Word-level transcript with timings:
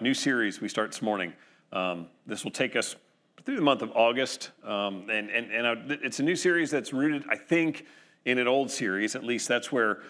New 0.00 0.14
series 0.14 0.60
we 0.60 0.68
start 0.68 0.90
this 0.90 1.00
morning. 1.00 1.32
Um, 1.72 2.08
this 2.26 2.44
will 2.44 2.50
take 2.50 2.76
us 2.76 2.96
through 3.44 3.56
the 3.56 3.62
month 3.62 3.80
of 3.80 3.90
August. 3.92 4.50
Um, 4.62 5.08
and 5.08 5.30
and, 5.30 5.50
and 5.50 5.66
uh, 5.66 5.96
it's 6.02 6.20
a 6.20 6.22
new 6.22 6.36
series 6.36 6.70
that's 6.70 6.92
rooted, 6.92 7.24
I 7.30 7.36
think, 7.36 7.86
in 8.24 8.38
an 8.38 8.46
old 8.46 8.70
series. 8.70 9.16
At 9.16 9.24
least 9.24 9.48
that's 9.48 9.72
where 9.72 9.98
I 9.98 10.04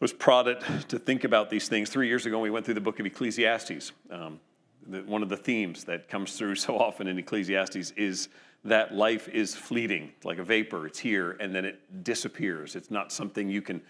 was 0.00 0.12
prodded 0.12 0.60
to 0.88 0.98
think 0.98 1.24
about 1.24 1.50
these 1.50 1.68
things. 1.68 1.88
Three 1.88 2.08
years 2.08 2.26
ago, 2.26 2.40
we 2.40 2.50
went 2.50 2.64
through 2.64 2.74
the 2.74 2.80
book 2.80 2.98
of 2.98 3.06
Ecclesiastes. 3.06 3.92
Um, 4.10 4.40
the, 4.88 5.02
one 5.02 5.22
of 5.22 5.28
the 5.28 5.36
themes 5.36 5.84
that 5.84 6.08
comes 6.08 6.36
through 6.36 6.54
so 6.56 6.76
often 6.76 7.06
in 7.06 7.18
Ecclesiastes 7.18 7.92
is 7.92 8.28
that 8.64 8.92
life 8.92 9.28
is 9.28 9.54
fleeting, 9.54 10.10
like 10.24 10.38
a 10.38 10.44
vapor. 10.44 10.86
It's 10.86 10.98
here 10.98 11.36
and 11.38 11.54
then 11.54 11.64
it 11.64 12.02
disappears. 12.02 12.74
It's 12.74 12.90
not 12.90 13.12
something 13.12 13.48
you 13.48 13.62
can 13.62 13.80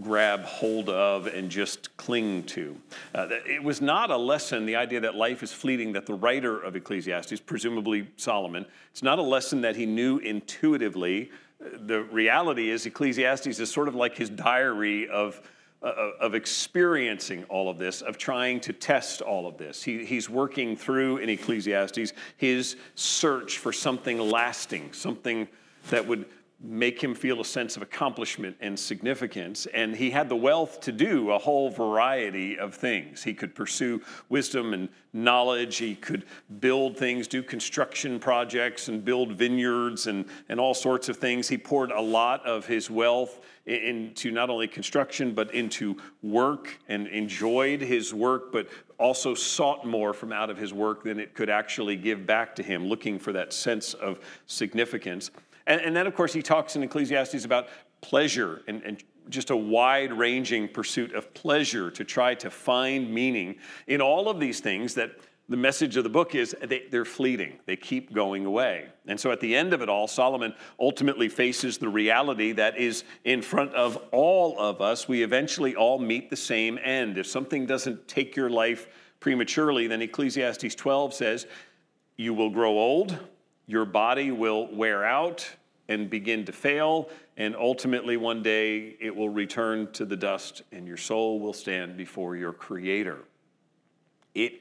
grab 0.00 0.44
hold 0.44 0.88
of 0.88 1.26
and 1.26 1.50
just 1.50 1.96
cling 1.96 2.44
to. 2.44 2.76
Uh, 3.14 3.28
it 3.46 3.62
was 3.62 3.80
not 3.80 4.10
a 4.10 4.16
lesson, 4.16 4.64
the 4.64 4.76
idea 4.76 5.00
that 5.00 5.14
life 5.14 5.42
is 5.42 5.52
fleeting, 5.52 5.92
that 5.92 6.06
the 6.06 6.14
writer 6.14 6.60
of 6.60 6.76
Ecclesiastes, 6.76 7.40
presumably 7.40 8.08
Solomon, 8.16 8.64
it's 8.92 9.02
not 9.02 9.18
a 9.18 9.22
lesson 9.22 9.60
that 9.62 9.76
he 9.76 9.86
knew 9.86 10.18
intuitively. 10.18 11.30
The 11.60 12.02
reality 12.04 12.70
is, 12.70 12.86
Ecclesiastes 12.86 13.58
is 13.58 13.70
sort 13.70 13.88
of 13.88 13.94
like 13.94 14.16
his 14.16 14.30
diary 14.30 15.08
of. 15.08 15.40
Uh, 15.80 16.10
of 16.20 16.34
experiencing 16.34 17.44
all 17.44 17.70
of 17.70 17.78
this, 17.78 18.02
of 18.02 18.18
trying 18.18 18.58
to 18.58 18.72
test 18.72 19.22
all 19.22 19.46
of 19.46 19.58
this. 19.58 19.80
He, 19.80 20.04
he's 20.04 20.28
working 20.28 20.74
through 20.74 21.18
in 21.18 21.28
Ecclesiastes 21.28 22.14
his 22.36 22.74
search 22.96 23.58
for 23.58 23.72
something 23.72 24.18
lasting, 24.18 24.92
something 24.92 25.46
that 25.90 26.04
would 26.04 26.26
make 26.60 27.00
him 27.00 27.14
feel 27.14 27.40
a 27.40 27.44
sense 27.44 27.76
of 27.76 27.82
accomplishment 27.82 28.56
and 28.60 28.76
significance. 28.78 29.66
And 29.66 29.94
he 29.94 30.10
had 30.10 30.28
the 30.28 30.36
wealth 30.36 30.80
to 30.82 30.92
do 30.92 31.30
a 31.30 31.38
whole 31.38 31.70
variety 31.70 32.58
of 32.58 32.74
things. 32.74 33.22
He 33.22 33.32
could 33.32 33.54
pursue 33.54 34.02
wisdom 34.28 34.74
and 34.74 34.88
knowledge, 35.12 35.76
he 35.76 35.94
could 35.94 36.24
build 36.58 36.96
things, 36.96 37.28
do 37.28 37.44
construction 37.44 38.18
projects, 38.18 38.88
and 38.88 39.04
build 39.04 39.32
vineyards 39.32 40.08
and, 40.08 40.24
and 40.48 40.58
all 40.58 40.74
sorts 40.74 41.08
of 41.08 41.16
things. 41.16 41.48
He 41.48 41.56
poured 41.56 41.92
a 41.92 42.00
lot 42.00 42.44
of 42.44 42.66
his 42.66 42.90
wealth 42.90 43.40
into 43.66 44.30
not 44.30 44.50
only 44.50 44.66
construction, 44.66 45.34
but 45.34 45.54
into 45.54 45.96
work 46.22 46.76
and 46.88 47.06
enjoyed 47.08 47.80
his 47.80 48.12
work, 48.12 48.50
but 48.50 48.68
also 48.98 49.32
sought 49.32 49.86
more 49.86 50.12
from 50.12 50.32
out 50.32 50.50
of 50.50 50.56
his 50.56 50.72
work 50.72 51.04
than 51.04 51.20
it 51.20 51.34
could 51.34 51.50
actually 51.50 51.94
give 51.94 52.26
back 52.26 52.56
to 52.56 52.62
him, 52.62 52.86
looking 52.86 53.18
for 53.18 53.32
that 53.32 53.52
sense 53.52 53.94
of 53.94 54.18
significance. 54.46 55.30
And, 55.68 55.80
and 55.82 55.94
then, 55.94 56.06
of 56.06 56.14
course, 56.14 56.32
he 56.32 56.42
talks 56.42 56.74
in 56.74 56.82
Ecclesiastes 56.82 57.44
about 57.44 57.68
pleasure 58.00 58.62
and, 58.66 58.82
and 58.82 59.04
just 59.28 59.50
a 59.50 59.56
wide 59.56 60.12
ranging 60.12 60.66
pursuit 60.66 61.12
of 61.14 61.32
pleasure 61.34 61.90
to 61.90 62.04
try 62.04 62.34
to 62.34 62.50
find 62.50 63.12
meaning 63.12 63.56
in 63.86 64.00
all 64.00 64.28
of 64.28 64.40
these 64.40 64.60
things 64.60 64.94
that 64.94 65.12
the 65.50 65.56
message 65.56 65.96
of 65.96 66.04
the 66.04 66.10
book 66.10 66.34
is 66.34 66.54
they, 66.62 66.82
are 66.92 67.04
fleeting. 67.04 67.58
They 67.66 67.76
keep 67.76 68.12
going 68.12 68.44
away. 68.44 68.88
And 69.06 69.18
so 69.18 69.30
at 69.30 69.40
the 69.40 69.54
end 69.54 69.72
of 69.72 69.80
it 69.80 69.88
all, 69.88 70.06
Solomon 70.06 70.54
ultimately 70.78 71.28
faces 71.28 71.78
the 71.78 71.88
reality 71.88 72.52
that 72.52 72.76
is 72.78 73.04
in 73.24 73.40
front 73.40 73.72
of 73.74 73.96
all 74.10 74.58
of 74.58 74.82
us. 74.82 75.08
We 75.08 75.22
eventually 75.22 75.74
all 75.74 75.98
meet 75.98 76.28
the 76.28 76.36
same 76.36 76.78
end. 76.82 77.16
If 77.16 77.26
something 77.26 77.64
doesn't 77.64 78.08
take 78.08 78.36
your 78.36 78.50
life 78.50 78.88
prematurely, 79.20 79.86
then 79.86 80.02
Ecclesiastes 80.02 80.74
12 80.74 81.14
says, 81.14 81.46
You 82.16 82.34
will 82.34 82.50
grow 82.50 82.72
old, 82.72 83.18
your 83.66 83.86
body 83.86 84.30
will 84.30 84.74
wear 84.74 85.04
out 85.04 85.48
and 85.88 86.10
begin 86.10 86.44
to 86.44 86.52
fail, 86.52 87.08
and 87.36 87.56
ultimately 87.56 88.16
one 88.16 88.42
day 88.42 88.96
it 89.00 89.14
will 89.14 89.30
return 89.30 89.90
to 89.92 90.04
the 90.04 90.16
dust 90.16 90.62
and 90.72 90.86
your 90.86 90.96
soul 90.96 91.40
will 91.40 91.52
stand 91.52 91.96
before 91.96 92.36
your 92.36 92.52
Creator. 92.52 93.18
It 94.34 94.60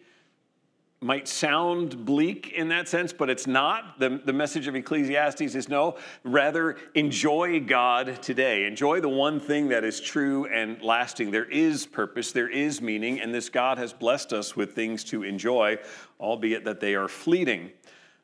might 0.99 1.27
sound 1.27 2.05
bleak 2.05 2.53
in 2.53 2.69
that 2.69 2.87
sense, 2.87 3.13
but 3.13 3.29
it's 3.29 3.45
not. 3.45 3.99
The, 3.99 4.19
the 4.25 4.33
message 4.33 4.67
of 4.67 4.75
Ecclesiastes 4.75 5.53
is 5.53 5.69
no, 5.69 5.97
rather 6.23 6.77
enjoy 6.95 7.59
God 7.59 8.21
today. 8.23 8.65
Enjoy 8.65 8.99
the 8.99 9.09
one 9.09 9.39
thing 9.39 9.67
that 9.67 9.83
is 9.83 10.01
true 10.01 10.47
and 10.47 10.81
lasting. 10.81 11.29
There 11.29 11.45
is 11.45 11.85
purpose, 11.85 12.31
there 12.31 12.49
is 12.49 12.81
meaning, 12.81 13.21
and 13.21 13.31
this 13.33 13.47
God 13.49 13.77
has 13.77 13.93
blessed 13.93 14.33
us 14.33 14.55
with 14.55 14.73
things 14.73 15.03
to 15.05 15.21
enjoy, 15.21 15.77
albeit 16.19 16.63
that 16.65 16.79
they 16.79 16.95
are 16.95 17.07
fleeting. 17.07 17.71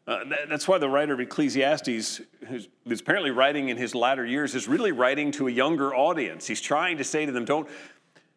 Uh, 0.06 0.26
that, 0.26 0.50
that's 0.50 0.68
why 0.68 0.78
the 0.78 0.90
writer 0.90 1.14
of 1.14 1.20
Ecclesiastes, 1.20 2.22
who's, 2.48 2.68
who's 2.86 3.00
apparently 3.00 3.32
writing 3.32 3.70
in 3.70 3.78
his 3.78 3.96
latter 3.96 4.26
years, 4.26 4.54
is 4.54 4.68
really 4.68 4.92
writing 4.92 5.32
to 5.32 5.48
a 5.48 5.52
younger 5.52 5.96
audience. 5.96 6.46
He's 6.46 6.62
trying 6.62 6.98
to 6.98 7.04
say 7.04 7.26
to 7.26 7.32
them, 7.32 7.46
don't, 7.46 7.70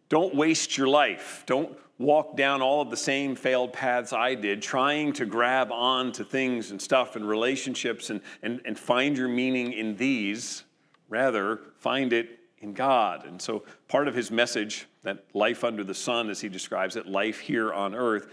don't 0.08 0.34
waste 0.34 0.78
your 0.78 0.86
life. 0.86 1.42
Don't 1.46 1.76
walk 1.98 2.36
down 2.36 2.62
all 2.62 2.82
of 2.82 2.90
the 2.90 2.96
same 2.96 3.34
failed 3.34 3.72
paths 3.72 4.12
I 4.12 4.34
did, 4.34 4.62
trying 4.62 5.12
to 5.14 5.26
grab 5.26 5.72
on 5.72 6.12
to 6.12 6.24
things 6.24 6.70
and 6.70 6.80
stuff 6.80 7.16
and 7.16 7.26
relationships 7.26 8.10
and, 8.10 8.20
and, 8.42 8.60
and 8.64 8.78
find 8.78 9.16
your 9.16 9.28
meaning 9.28 9.72
in 9.72 9.96
these. 9.96 10.64
Rather, 11.08 11.60
find 11.78 12.12
it 12.12 12.38
in 12.58 12.74
God. 12.74 13.26
And 13.26 13.40
so, 13.40 13.64
part 13.88 14.08
of 14.08 14.14
his 14.14 14.30
message, 14.30 14.86
that 15.02 15.24
life 15.34 15.64
under 15.64 15.84
the 15.84 15.94
sun, 15.94 16.30
as 16.30 16.40
he 16.40 16.48
describes 16.48 16.96
it, 16.96 17.06
life 17.06 17.38
here 17.38 17.72
on 17.72 17.94
earth, 17.94 18.28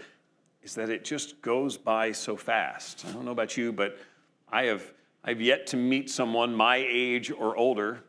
is 0.64 0.74
that 0.74 0.88
it 0.90 1.04
just 1.04 1.40
goes 1.42 1.76
by 1.76 2.10
so 2.12 2.36
fast. 2.36 3.04
I 3.06 3.12
don't 3.12 3.24
know 3.24 3.30
about 3.30 3.56
you, 3.56 3.72
but 3.72 3.98
I 4.50 4.64
have 4.64 4.92
I've 5.22 5.40
yet 5.40 5.66
to 5.68 5.76
meet 5.76 6.10
someone 6.10 6.54
my 6.54 6.76
age 6.76 7.30
or 7.30 7.56
older 7.56 8.00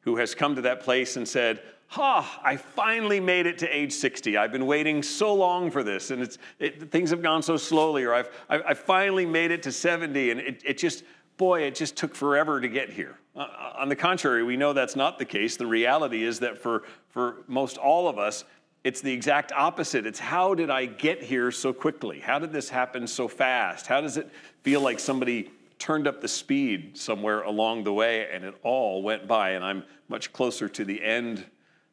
who 0.00 0.16
has 0.16 0.34
come 0.34 0.54
to 0.56 0.62
that 0.62 0.80
place 0.80 1.16
and 1.16 1.26
said, 1.26 1.62
Ha, 1.92 2.40
I 2.44 2.56
finally 2.56 3.18
made 3.18 3.46
it 3.46 3.58
to 3.58 3.76
age 3.76 3.94
60. 3.94 4.36
I've 4.36 4.52
been 4.52 4.66
waiting 4.66 5.02
so 5.02 5.34
long 5.34 5.70
for 5.70 5.82
this, 5.82 6.10
and 6.10 6.20
it's, 6.20 6.36
it, 6.58 6.90
things 6.90 7.08
have 7.08 7.22
gone 7.22 7.42
so 7.42 7.56
slowly, 7.56 8.04
or 8.04 8.12
I've, 8.12 8.30
I, 8.50 8.58
I 8.58 8.74
finally 8.74 9.24
made 9.24 9.50
it 9.50 9.62
to 9.62 9.72
70, 9.72 10.30
and 10.30 10.40
it, 10.40 10.62
it 10.66 10.76
just, 10.76 11.02
boy, 11.38 11.62
it 11.62 11.74
just 11.74 11.96
took 11.96 12.14
forever 12.14 12.60
to 12.60 12.68
get 12.68 12.90
here. 12.90 13.16
Uh, 13.34 13.46
on 13.78 13.88
the 13.88 13.96
contrary, 13.96 14.42
we 14.42 14.54
know 14.54 14.74
that's 14.74 14.96
not 14.96 15.18
the 15.18 15.24
case. 15.24 15.56
The 15.56 15.66
reality 15.66 16.24
is 16.24 16.40
that 16.40 16.58
for, 16.58 16.82
for 17.08 17.36
most 17.46 17.78
all 17.78 18.06
of 18.06 18.18
us, 18.18 18.44
it's 18.88 19.02
the 19.02 19.12
exact 19.12 19.52
opposite. 19.52 20.06
It's 20.06 20.18
how 20.18 20.54
did 20.54 20.70
I 20.70 20.86
get 20.86 21.22
here 21.22 21.50
so 21.50 21.74
quickly? 21.74 22.20
How 22.20 22.38
did 22.38 22.52
this 22.52 22.70
happen 22.70 23.06
so 23.06 23.28
fast? 23.28 23.86
How 23.86 24.00
does 24.00 24.16
it 24.16 24.30
feel 24.62 24.80
like 24.80 24.98
somebody 24.98 25.50
turned 25.78 26.08
up 26.08 26.22
the 26.22 26.28
speed 26.28 26.96
somewhere 26.96 27.42
along 27.42 27.84
the 27.84 27.92
way 27.92 28.28
and 28.32 28.46
it 28.46 28.54
all 28.62 29.02
went 29.02 29.28
by 29.28 29.50
and 29.50 29.62
I'm 29.62 29.84
much 30.08 30.32
closer 30.32 30.70
to 30.70 30.86
the 30.86 31.04
end 31.04 31.44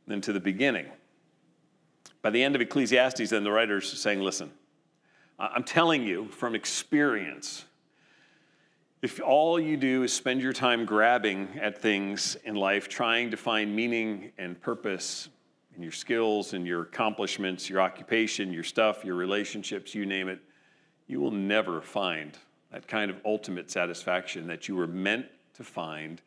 than 0.07 0.21
to 0.21 0.31
the 0.31 0.39
beginning? 0.39 0.85
By 2.21 2.29
the 2.29 2.41
end 2.41 2.55
of 2.55 2.61
Ecclesiastes, 2.61 3.29
then 3.29 3.43
the 3.43 3.51
writer's 3.51 3.91
saying, 3.99 4.21
listen, 4.21 4.53
I'm 5.37 5.65
telling 5.65 6.01
you 6.03 6.29
from 6.29 6.55
experience, 6.55 7.65
if 9.01 9.21
all 9.21 9.59
you 9.59 9.75
do 9.75 10.03
is 10.03 10.13
spend 10.13 10.41
your 10.41 10.53
time 10.53 10.85
grabbing 10.85 11.59
at 11.61 11.77
things 11.77 12.37
in 12.45 12.55
life, 12.55 12.87
trying 12.87 13.31
to 13.31 13.37
find 13.37 13.75
meaning 13.75 14.31
and 14.37 14.61
purpose 14.61 15.27
and 15.75 15.83
your 15.83 15.91
skills 15.91 16.53
and 16.53 16.65
your 16.65 16.81
accomplishments, 16.81 17.69
your 17.69 17.81
occupation, 17.81 18.51
your 18.51 18.63
stuff, 18.63 19.05
your 19.05 19.15
relationships, 19.15 19.93
you 19.93 20.05
name 20.05 20.27
it, 20.27 20.39
you 21.07 21.19
will 21.19 21.31
never 21.31 21.81
find 21.81 22.37
that 22.71 22.87
kind 22.87 23.11
of 23.11 23.17
ultimate 23.25 23.69
satisfaction 23.69 24.47
that 24.47 24.67
you 24.67 24.75
were 24.75 24.87
meant 24.87 25.27
to 25.53 25.63
find 25.63 26.21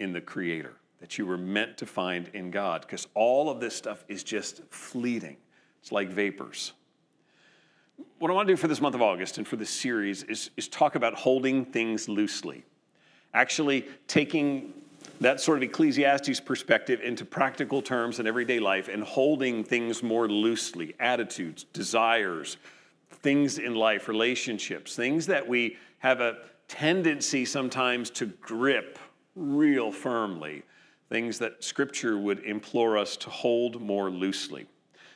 in 0.00 0.12
the 0.12 0.20
Creator, 0.20 0.74
that 1.00 1.18
you 1.18 1.26
were 1.26 1.38
meant 1.38 1.76
to 1.78 1.86
find 1.86 2.28
in 2.34 2.50
God, 2.50 2.82
because 2.82 3.06
all 3.14 3.50
of 3.50 3.60
this 3.60 3.76
stuff 3.76 4.04
is 4.08 4.24
just 4.24 4.62
fleeting. 4.70 5.36
It's 5.80 5.92
like 5.92 6.08
vapors. 6.08 6.72
What 8.18 8.30
I 8.30 8.34
want 8.34 8.48
to 8.48 8.52
do 8.54 8.56
for 8.56 8.68
this 8.68 8.80
month 8.80 8.94
of 8.94 9.02
August 9.02 9.38
and 9.38 9.46
for 9.46 9.56
this 9.56 9.70
series 9.70 10.22
is, 10.24 10.50
is 10.56 10.66
talk 10.66 10.94
about 10.94 11.14
holding 11.14 11.64
things 11.64 12.08
loosely. 12.08 12.64
Actually, 13.34 13.86
taking 14.08 14.72
that 15.20 15.40
sort 15.40 15.58
of 15.58 15.62
Ecclesiastes 15.62 16.40
perspective 16.40 17.00
into 17.00 17.24
practical 17.24 17.80
terms 17.82 18.20
in 18.20 18.26
everyday 18.26 18.58
life 18.58 18.88
and 18.88 19.02
holding 19.02 19.64
things 19.64 20.02
more 20.02 20.28
loosely 20.28 20.94
attitudes, 20.98 21.64
desires, 21.72 22.56
things 23.10 23.58
in 23.58 23.74
life, 23.74 24.08
relationships, 24.08 24.96
things 24.96 25.26
that 25.26 25.46
we 25.46 25.76
have 25.98 26.20
a 26.20 26.38
tendency 26.68 27.44
sometimes 27.44 28.10
to 28.10 28.26
grip 28.26 28.98
real 29.34 29.90
firmly, 29.90 30.62
things 31.08 31.38
that 31.38 31.62
Scripture 31.62 32.18
would 32.18 32.40
implore 32.40 32.98
us 32.98 33.16
to 33.16 33.30
hold 33.30 33.80
more 33.80 34.10
loosely. 34.10 34.66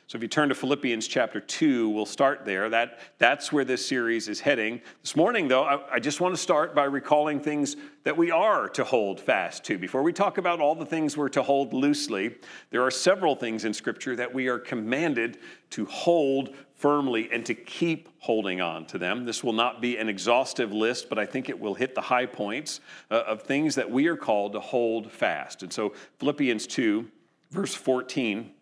So 0.09 0.15
if 0.15 0.23
you 0.23 0.27
turn 0.27 0.49
to 0.49 0.55
Philippians 0.55 1.07
chapter 1.07 1.39
2, 1.39 1.87
we'll 1.87 2.03
start 2.03 2.43
there. 2.43 2.67
That, 2.67 2.97
that's 3.19 3.53
where 3.53 3.63
this 3.63 3.85
series 3.85 4.27
is 4.27 4.39
heading. 4.39 4.81
This 5.03 5.15
morning, 5.15 5.47
though, 5.47 5.61
I, 5.61 5.97
I, 5.97 5.99
just 5.99 6.19
want 6.19 6.33
to 6.33 6.41
start 6.41 6.73
by 6.73 6.85
recalling 6.85 7.39
things 7.39 7.75
that 8.05 8.17
we 8.17 8.31
are 8.31 8.67
to 8.69 8.83
hold 8.83 9.19
fast 9.19 9.63
to. 9.65 9.77
Before 9.77 10.01
we 10.01 10.11
talk 10.11 10.39
about 10.39 10.59
all 10.59 10.73
the 10.73 10.83
things 10.83 11.15
we're 11.15 11.29
to 11.29 11.43
hold 11.43 11.73
loosely, 11.73 12.37
there 12.71 12.81
are 12.81 12.89
several 12.89 13.35
things 13.35 13.65
in 13.65 13.73
Scripture 13.75 14.15
that 14.15 14.33
we 14.33 14.47
are 14.47 14.57
commanded 14.57 15.37
to 15.69 15.85
hold 15.85 16.55
firmly 16.73 17.29
and 17.31 17.45
to 17.45 17.53
keep 17.53 18.09
holding 18.17 18.61
on 18.61 18.87
to 18.87 18.97
them. 18.97 19.25
This 19.25 19.43
will 19.43 19.53
not 19.53 19.79
be 19.79 19.95
an 19.97 20.09
exhaustive 20.09 20.73
list, 20.73 21.07
but 21.07 21.19
I 21.19 21.27
think 21.27 21.49
it 21.49 21.59
will 21.59 21.75
hit 21.75 21.93
the 21.93 22.01
high 22.01 22.25
points 22.25 22.81
uh, 23.11 23.25
of 23.27 23.43
things 23.43 23.75
that 23.75 23.91
we 23.91 24.07
are 24.07 24.17
called 24.17 24.53
to 24.53 24.59
hold 24.59 25.11
fast. 25.11 25.61
And 25.61 25.71
so, 25.71 25.93
Philippians 26.17 26.65
2, 26.65 27.05
verse 27.51 27.75
14 27.75 28.53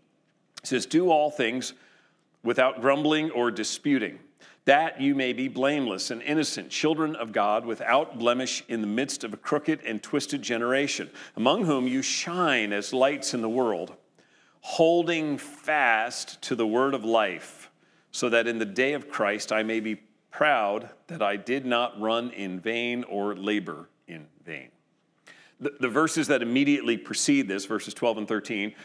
says, 0.63 0.85
Do 0.85 1.09
all 1.09 1.31
things 1.31 1.73
without 2.43 2.81
grumbling 2.81 3.31
or 3.31 3.51
disputing, 3.51 4.19
that 4.65 4.99
you 4.99 5.15
may 5.15 5.33
be 5.33 5.47
blameless 5.47 6.11
and 6.11 6.21
innocent, 6.21 6.69
children 6.69 7.15
of 7.15 7.31
God, 7.31 7.65
without 7.65 8.19
blemish 8.19 8.63
in 8.67 8.81
the 8.81 8.87
midst 8.87 9.23
of 9.23 9.33
a 9.33 9.37
crooked 9.37 9.81
and 9.85 10.01
twisted 10.01 10.41
generation, 10.41 11.09
among 11.35 11.65
whom 11.65 11.87
you 11.87 12.01
shine 12.01 12.73
as 12.73 12.93
lights 12.93 13.33
in 13.33 13.41
the 13.41 13.49
world, 13.49 13.95
holding 14.61 15.37
fast 15.37 16.41
to 16.43 16.55
the 16.55 16.67
word 16.67 16.93
of 16.93 17.05
life, 17.05 17.69
so 18.11 18.29
that 18.29 18.47
in 18.47 18.59
the 18.59 18.65
day 18.65 18.93
of 18.93 19.09
Christ 19.09 19.51
I 19.51 19.63
may 19.63 19.79
be 19.79 20.01
proud 20.31 20.89
that 21.07 21.21
I 21.21 21.35
did 21.35 21.65
not 21.65 21.99
run 21.99 22.31
in 22.31 22.59
vain 22.59 23.03
or 23.05 23.35
labor 23.35 23.89
in 24.07 24.27
vain. 24.45 24.69
The, 25.59 25.73
the 25.79 25.89
verses 25.89 26.27
that 26.27 26.41
immediately 26.41 26.97
precede 26.97 27.47
this, 27.47 27.65
verses 27.65 27.93
12 27.93 28.19
and 28.19 28.27
13, 28.27 28.75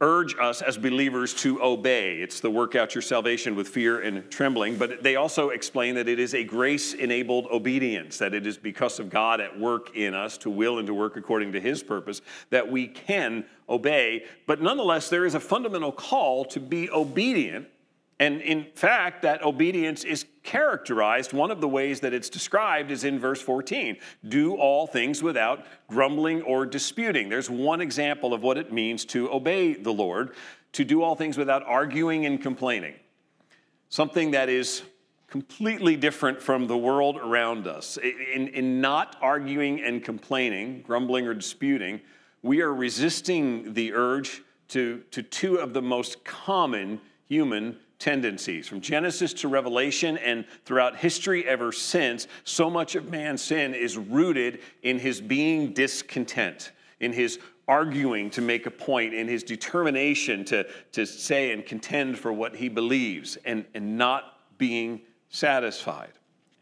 urge 0.00 0.36
us 0.38 0.62
as 0.62 0.78
believers 0.78 1.34
to 1.34 1.60
obey. 1.62 2.20
It's 2.20 2.40
the 2.40 2.50
work 2.50 2.76
out 2.76 2.94
your 2.94 3.02
salvation 3.02 3.56
with 3.56 3.68
fear 3.68 4.00
and 4.00 4.30
trembling, 4.30 4.76
but 4.76 5.02
they 5.02 5.16
also 5.16 5.48
explain 5.48 5.96
that 5.96 6.08
it 6.08 6.20
is 6.20 6.34
a 6.34 6.44
grace 6.44 6.94
enabled 6.94 7.46
obedience, 7.46 8.18
that 8.18 8.32
it 8.32 8.46
is 8.46 8.56
because 8.56 9.00
of 9.00 9.10
God 9.10 9.40
at 9.40 9.58
work 9.58 9.96
in 9.96 10.14
us 10.14 10.38
to 10.38 10.50
will 10.50 10.78
and 10.78 10.86
to 10.86 10.94
work 10.94 11.16
according 11.16 11.52
to 11.52 11.60
his 11.60 11.82
purpose 11.82 12.22
that 12.50 12.70
we 12.70 12.86
can 12.86 13.44
obey. 13.68 14.24
But 14.46 14.62
nonetheless, 14.62 15.10
there 15.10 15.26
is 15.26 15.34
a 15.34 15.40
fundamental 15.40 15.92
call 15.92 16.44
to 16.46 16.60
be 16.60 16.88
obedient 16.90 17.66
and 18.20 18.40
in 18.40 18.64
fact, 18.74 19.22
that 19.22 19.44
obedience 19.44 20.02
is 20.02 20.26
characterized. 20.42 21.32
One 21.32 21.52
of 21.52 21.60
the 21.60 21.68
ways 21.68 22.00
that 22.00 22.12
it's 22.12 22.28
described 22.28 22.90
is 22.90 23.04
in 23.04 23.18
verse 23.18 23.40
14 23.40 23.96
do 24.28 24.56
all 24.56 24.86
things 24.86 25.22
without 25.22 25.64
grumbling 25.86 26.42
or 26.42 26.66
disputing. 26.66 27.28
There's 27.28 27.48
one 27.48 27.80
example 27.80 28.34
of 28.34 28.42
what 28.42 28.58
it 28.58 28.72
means 28.72 29.04
to 29.06 29.30
obey 29.30 29.74
the 29.74 29.92
Lord, 29.92 30.34
to 30.72 30.84
do 30.84 31.02
all 31.02 31.14
things 31.14 31.38
without 31.38 31.62
arguing 31.64 32.26
and 32.26 32.42
complaining. 32.42 32.94
Something 33.88 34.32
that 34.32 34.48
is 34.48 34.82
completely 35.28 35.94
different 35.94 36.42
from 36.42 36.66
the 36.66 36.76
world 36.76 37.18
around 37.18 37.68
us. 37.68 37.98
In, 37.98 38.48
in 38.48 38.80
not 38.80 39.16
arguing 39.20 39.80
and 39.82 40.02
complaining, 40.02 40.82
grumbling 40.82 41.26
or 41.26 41.34
disputing, 41.34 42.00
we 42.42 42.62
are 42.62 42.74
resisting 42.74 43.74
the 43.74 43.92
urge 43.92 44.42
to, 44.68 45.02
to 45.10 45.22
two 45.22 45.56
of 45.56 45.72
the 45.72 45.82
most 45.82 46.24
common 46.24 47.00
human 47.26 47.76
tendencies. 47.98 48.68
From 48.68 48.80
Genesis 48.80 49.32
to 49.34 49.48
Revelation 49.48 50.18
and 50.18 50.44
throughout 50.64 50.96
history 50.96 51.46
ever 51.46 51.72
since, 51.72 52.26
so 52.44 52.70
much 52.70 52.94
of 52.94 53.08
man's 53.08 53.42
sin 53.42 53.74
is 53.74 53.96
rooted 53.96 54.60
in 54.82 54.98
his 54.98 55.20
being 55.20 55.72
discontent, 55.72 56.72
in 57.00 57.12
his 57.12 57.38
arguing 57.66 58.30
to 58.30 58.40
make 58.40 58.66
a 58.66 58.70
point, 58.70 59.12
in 59.12 59.28
his 59.28 59.42
determination 59.42 60.44
to, 60.44 60.66
to 60.92 61.04
say 61.04 61.52
and 61.52 61.66
contend 61.66 62.18
for 62.18 62.32
what 62.32 62.56
he 62.56 62.68
believes, 62.68 63.36
and, 63.44 63.64
and 63.74 63.98
not 63.98 64.38
being 64.58 65.00
satisfied. 65.28 66.12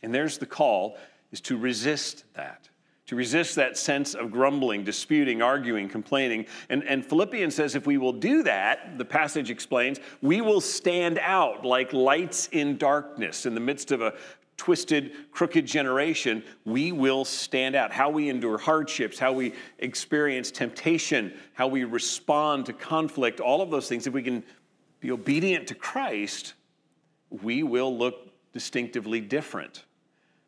And 0.02 0.14
there's 0.14 0.38
the 0.38 0.46
call 0.46 0.96
is 1.32 1.40
to 1.42 1.56
resist 1.56 2.24
that 2.34 2.68
to 3.06 3.16
resist 3.16 3.54
that 3.54 3.76
sense 3.76 4.14
of 4.14 4.30
grumbling, 4.30 4.82
disputing, 4.82 5.40
arguing, 5.40 5.88
complaining. 5.88 6.46
And, 6.68 6.82
and 6.84 7.06
Philippians 7.06 7.54
says 7.54 7.74
if 7.74 7.86
we 7.86 7.98
will 7.98 8.12
do 8.12 8.42
that, 8.42 8.98
the 8.98 9.04
passage 9.04 9.50
explains, 9.50 10.00
we 10.22 10.40
will 10.40 10.60
stand 10.60 11.18
out 11.20 11.64
like 11.64 11.92
lights 11.92 12.48
in 12.50 12.76
darkness 12.76 13.46
in 13.46 13.54
the 13.54 13.60
midst 13.60 13.92
of 13.92 14.02
a 14.02 14.14
twisted, 14.56 15.12
crooked 15.30 15.66
generation. 15.66 16.42
We 16.64 16.90
will 16.90 17.24
stand 17.24 17.76
out. 17.76 17.92
How 17.92 18.10
we 18.10 18.28
endure 18.28 18.58
hardships, 18.58 19.18
how 19.18 19.32
we 19.32 19.52
experience 19.78 20.50
temptation, 20.50 21.32
how 21.54 21.68
we 21.68 21.84
respond 21.84 22.66
to 22.66 22.72
conflict, 22.72 23.38
all 23.38 23.60
of 23.60 23.70
those 23.70 23.88
things, 23.88 24.06
if 24.06 24.14
we 24.14 24.22
can 24.22 24.42
be 25.00 25.10
obedient 25.12 25.68
to 25.68 25.74
Christ, 25.74 26.54
we 27.30 27.62
will 27.62 27.96
look 27.96 28.30
distinctively 28.52 29.20
different. 29.20 29.84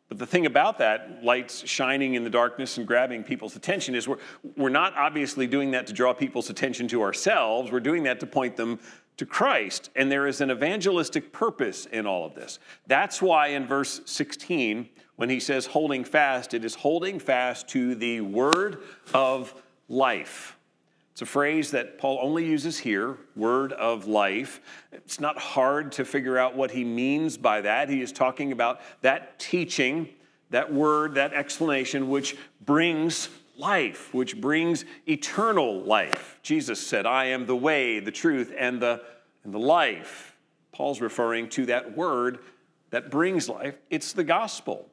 But 0.09 0.17
the 0.17 0.25
thing 0.25 0.47
about 0.47 0.79
that, 0.79 1.23
lights 1.23 1.67
shining 1.67 2.15
in 2.15 2.23
the 2.23 2.31
darkness 2.31 2.77
and 2.77 2.87
grabbing 2.87 3.23
people's 3.23 3.55
attention, 3.55 3.93
is 3.93 4.07
we're, 4.07 4.17
we're 4.57 4.69
not 4.69 4.95
obviously 4.95 5.45
doing 5.45 5.71
that 5.71 5.85
to 5.87 5.93
draw 5.93 6.13
people's 6.13 6.49
attention 6.49 6.87
to 6.89 7.03
ourselves. 7.03 7.71
We're 7.71 7.79
doing 7.79 8.03
that 8.03 8.19
to 8.21 8.25
point 8.25 8.55
them 8.57 8.79
to 9.17 9.25
Christ. 9.25 9.91
And 9.95 10.11
there 10.11 10.25
is 10.25 10.41
an 10.41 10.49
evangelistic 10.49 11.31
purpose 11.31 11.85
in 11.85 12.07
all 12.07 12.25
of 12.25 12.33
this. 12.33 12.57
That's 12.87 13.21
why 13.21 13.47
in 13.47 13.67
verse 13.67 14.01
16, 14.05 14.89
when 15.17 15.29
he 15.29 15.39
says 15.39 15.67
holding 15.67 16.03
fast, 16.03 16.53
it 16.53 16.65
is 16.65 16.73
holding 16.73 17.19
fast 17.19 17.67
to 17.69 17.93
the 17.93 18.21
word 18.21 18.81
of 19.13 19.53
life. 19.89 20.57
It's 21.19 21.29
a 21.29 21.33
phrase 21.33 21.71
that 21.71 21.97
Paul 21.97 22.17
only 22.21 22.45
uses 22.45 22.79
here, 22.79 23.17
word 23.35 23.73
of 23.73 24.07
life. 24.07 24.61
It's 24.93 25.19
not 25.19 25.37
hard 25.37 25.91
to 25.91 26.05
figure 26.05 26.37
out 26.37 26.55
what 26.55 26.71
he 26.71 26.85
means 26.85 27.35
by 27.35 27.59
that. 27.59 27.89
He 27.89 28.01
is 28.01 28.13
talking 28.13 28.53
about 28.53 28.79
that 29.01 29.37
teaching, 29.37 30.07
that 30.49 30.73
word, 30.73 31.15
that 31.15 31.33
explanation, 31.33 32.07
which 32.07 32.37
brings 32.61 33.27
life, 33.57 34.13
which 34.13 34.39
brings 34.39 34.85
eternal 35.09 35.81
life. 35.81 36.39
Jesus 36.41 36.79
said, 36.79 37.05
I 37.05 37.25
am 37.25 37.45
the 37.45 37.53
way, 37.53 37.99
the 37.99 38.11
truth, 38.11 38.53
and 38.57 38.81
the, 38.81 39.01
and 39.43 39.53
the 39.53 39.59
life. 39.59 40.37
Paul's 40.71 41.01
referring 41.01 41.49
to 41.49 41.65
that 41.65 41.97
word 41.97 42.39
that 42.91 43.11
brings 43.11 43.49
life. 43.49 43.75
It's 43.89 44.13
the 44.13 44.23
gospel 44.23 44.89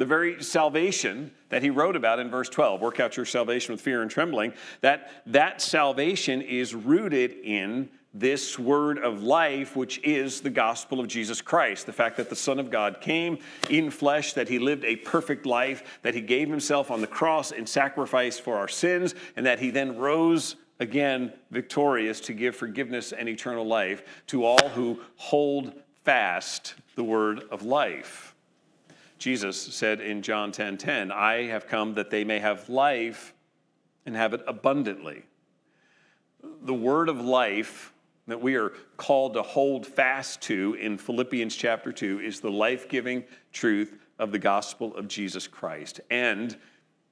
the 0.00 0.06
very 0.06 0.42
salvation 0.42 1.30
that 1.50 1.62
he 1.62 1.68
wrote 1.68 1.94
about 1.94 2.18
in 2.18 2.30
verse 2.30 2.48
12 2.48 2.80
work 2.80 3.00
out 3.00 3.18
your 3.18 3.26
salvation 3.26 3.74
with 3.74 3.82
fear 3.82 4.00
and 4.00 4.10
trembling 4.10 4.50
that 4.80 5.12
that 5.26 5.60
salvation 5.60 6.40
is 6.40 6.74
rooted 6.74 7.32
in 7.44 7.86
this 8.14 8.58
word 8.58 8.96
of 8.96 9.22
life 9.22 9.76
which 9.76 10.00
is 10.02 10.40
the 10.40 10.48
gospel 10.48 11.00
of 11.00 11.06
jesus 11.06 11.42
christ. 11.42 11.84
The 11.84 11.92
fact 11.92 12.16
that 12.16 12.30
the 12.30 12.34
son 12.34 12.58
of 12.58 12.70
god 12.70 13.02
came 13.02 13.40
in 13.68 13.90
flesh 13.90 14.32
that 14.32 14.48
he 14.48 14.58
lived 14.58 14.86
a 14.86 14.96
perfect 14.96 15.44
life 15.44 15.98
that 16.00 16.14
he 16.14 16.22
gave 16.22 16.48
himself 16.48 16.90
on 16.90 17.02
the 17.02 17.06
cross 17.06 17.52
in 17.52 17.66
sacrifice 17.66 18.38
for 18.38 18.56
our 18.56 18.68
sins 18.68 19.14
and 19.36 19.44
that 19.44 19.58
he 19.58 19.68
then 19.68 19.98
rose 19.98 20.56
again 20.78 21.30
victorious 21.50 22.20
to 22.20 22.32
give 22.32 22.56
forgiveness 22.56 23.12
and 23.12 23.28
eternal 23.28 23.66
life 23.66 24.02
to 24.28 24.46
all 24.46 24.70
who 24.70 24.98
hold 25.16 25.74
fast 26.04 26.72
the 26.94 27.04
word 27.04 27.42
of 27.50 27.62
life 27.62 28.34
Jesus 29.20 29.60
said 29.60 30.00
in 30.00 30.22
John 30.22 30.50
10:10, 30.50 30.54
10, 30.54 30.78
10, 30.78 31.12
I 31.12 31.46
have 31.46 31.68
come 31.68 31.94
that 31.94 32.10
they 32.10 32.24
may 32.24 32.38
have 32.38 32.68
life 32.70 33.34
and 34.06 34.16
have 34.16 34.32
it 34.32 34.42
abundantly. 34.46 35.24
The 36.62 36.74
word 36.74 37.10
of 37.10 37.20
life 37.20 37.92
that 38.26 38.40
we 38.40 38.54
are 38.56 38.70
called 38.96 39.34
to 39.34 39.42
hold 39.42 39.86
fast 39.86 40.40
to 40.42 40.74
in 40.80 40.96
Philippians 40.96 41.54
chapter 41.54 41.92
2 41.92 42.20
is 42.20 42.40
the 42.40 42.50
life 42.50 42.88
giving 42.88 43.24
truth 43.52 43.98
of 44.18 44.32
the 44.32 44.38
gospel 44.38 44.96
of 44.96 45.06
Jesus 45.06 45.46
Christ. 45.46 46.00
And 46.10 46.56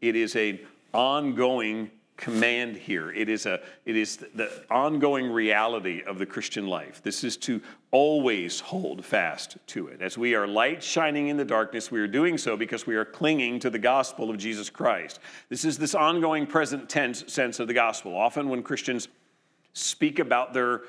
it 0.00 0.16
is 0.16 0.34
an 0.34 0.60
ongoing 0.94 1.90
command 2.18 2.76
here. 2.76 3.10
It 3.12 3.28
is, 3.28 3.46
a, 3.46 3.60
it 3.86 3.96
is 3.96 4.18
the 4.34 4.50
ongoing 4.70 5.30
reality 5.30 6.02
of 6.02 6.18
the 6.18 6.26
Christian 6.26 6.66
life. 6.66 7.00
This 7.02 7.24
is 7.24 7.36
to 7.38 7.62
always 7.92 8.60
hold 8.60 9.04
fast 9.04 9.56
to 9.68 9.86
it. 9.86 10.02
As 10.02 10.18
we 10.18 10.34
are 10.34 10.46
light 10.46 10.82
shining 10.82 11.28
in 11.28 11.36
the 11.36 11.44
darkness, 11.44 11.90
we 11.90 12.00
are 12.00 12.08
doing 12.08 12.36
so 12.36 12.56
because 12.56 12.86
we 12.86 12.96
are 12.96 13.04
clinging 13.04 13.60
to 13.60 13.70
the 13.70 13.78
gospel 13.78 14.28
of 14.28 14.36
Jesus 14.36 14.68
Christ. 14.68 15.20
This 15.48 15.64
is 15.64 15.78
this 15.78 15.94
ongoing 15.94 16.46
present 16.46 16.90
tense 16.90 17.24
sense 17.32 17.60
of 17.60 17.68
the 17.68 17.74
gospel. 17.74 18.14
Often 18.16 18.48
when 18.48 18.62
Christians 18.62 19.08
speak 19.72 20.18
about 20.18 20.52
their 20.52 20.82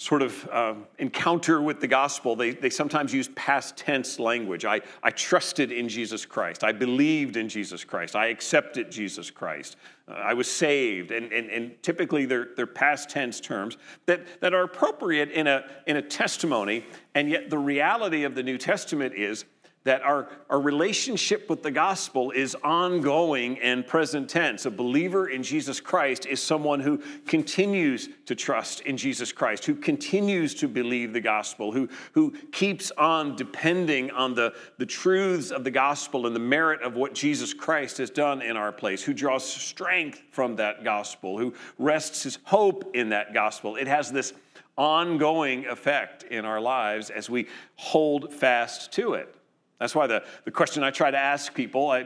sort 0.00 0.22
of 0.22 0.48
uh, 0.50 0.72
encounter 0.98 1.60
with 1.60 1.78
the 1.78 1.86
gospel, 1.86 2.34
they, 2.34 2.52
they 2.52 2.70
sometimes 2.70 3.12
use 3.12 3.28
past 3.34 3.76
tense 3.76 4.18
language. 4.18 4.64
I, 4.64 4.80
I 5.02 5.10
trusted 5.10 5.70
in 5.70 5.90
Jesus 5.90 6.24
Christ. 6.24 6.64
I 6.64 6.72
believed 6.72 7.36
in 7.36 7.50
Jesus 7.50 7.84
Christ. 7.84 8.16
I 8.16 8.28
accepted 8.28 8.90
Jesus 8.90 9.30
Christ. 9.30 9.76
Uh, 10.08 10.12
I 10.12 10.32
was 10.32 10.50
saved. 10.50 11.10
And, 11.10 11.30
and, 11.30 11.50
and 11.50 11.82
typically 11.82 12.24
they're, 12.24 12.48
they're 12.56 12.66
past 12.66 13.10
tense 13.10 13.40
terms 13.40 13.76
that, 14.06 14.40
that 14.40 14.54
are 14.54 14.62
appropriate 14.62 15.32
in 15.32 15.46
a, 15.46 15.66
in 15.86 15.98
a 15.98 16.02
testimony. 16.02 16.86
And 17.14 17.28
yet 17.28 17.50
the 17.50 17.58
reality 17.58 18.24
of 18.24 18.34
the 18.34 18.42
New 18.42 18.56
Testament 18.56 19.12
is 19.14 19.44
that 19.84 20.02
our, 20.02 20.28
our 20.50 20.60
relationship 20.60 21.48
with 21.48 21.62
the 21.62 21.70
gospel 21.70 22.30
is 22.32 22.54
ongoing 22.62 23.58
and 23.60 23.86
present 23.86 24.28
tense. 24.28 24.66
A 24.66 24.70
believer 24.70 25.28
in 25.28 25.42
Jesus 25.42 25.80
Christ 25.80 26.26
is 26.26 26.42
someone 26.42 26.80
who 26.80 26.98
continues 27.26 28.10
to 28.26 28.34
trust 28.34 28.82
in 28.82 28.98
Jesus 28.98 29.32
Christ, 29.32 29.64
who 29.64 29.74
continues 29.74 30.54
to 30.56 30.68
believe 30.68 31.14
the 31.14 31.20
gospel, 31.20 31.72
who, 31.72 31.88
who 32.12 32.32
keeps 32.52 32.90
on 32.92 33.36
depending 33.36 34.10
on 34.10 34.34
the, 34.34 34.54
the 34.76 34.84
truths 34.84 35.50
of 35.50 35.64
the 35.64 35.70
gospel 35.70 36.26
and 36.26 36.36
the 36.36 36.40
merit 36.40 36.82
of 36.82 36.94
what 36.94 37.14
Jesus 37.14 37.54
Christ 37.54 37.96
has 37.98 38.10
done 38.10 38.42
in 38.42 38.58
our 38.58 38.72
place, 38.72 39.02
who 39.02 39.14
draws 39.14 39.50
strength 39.50 40.20
from 40.30 40.56
that 40.56 40.84
gospel, 40.84 41.38
who 41.38 41.54
rests 41.78 42.22
his 42.24 42.38
hope 42.44 42.94
in 42.94 43.08
that 43.08 43.32
gospel. 43.32 43.76
It 43.76 43.86
has 43.86 44.12
this 44.12 44.34
ongoing 44.76 45.66
effect 45.66 46.24
in 46.24 46.44
our 46.44 46.60
lives 46.60 47.08
as 47.08 47.30
we 47.30 47.46
hold 47.76 48.32
fast 48.32 48.92
to 48.92 49.14
it. 49.14 49.34
That's 49.80 49.94
why 49.94 50.06
the, 50.06 50.22
the 50.44 50.50
question 50.50 50.84
I 50.84 50.90
try 50.90 51.10
to 51.10 51.18
ask 51.18 51.52
people 51.54 51.90
I, 51.90 52.02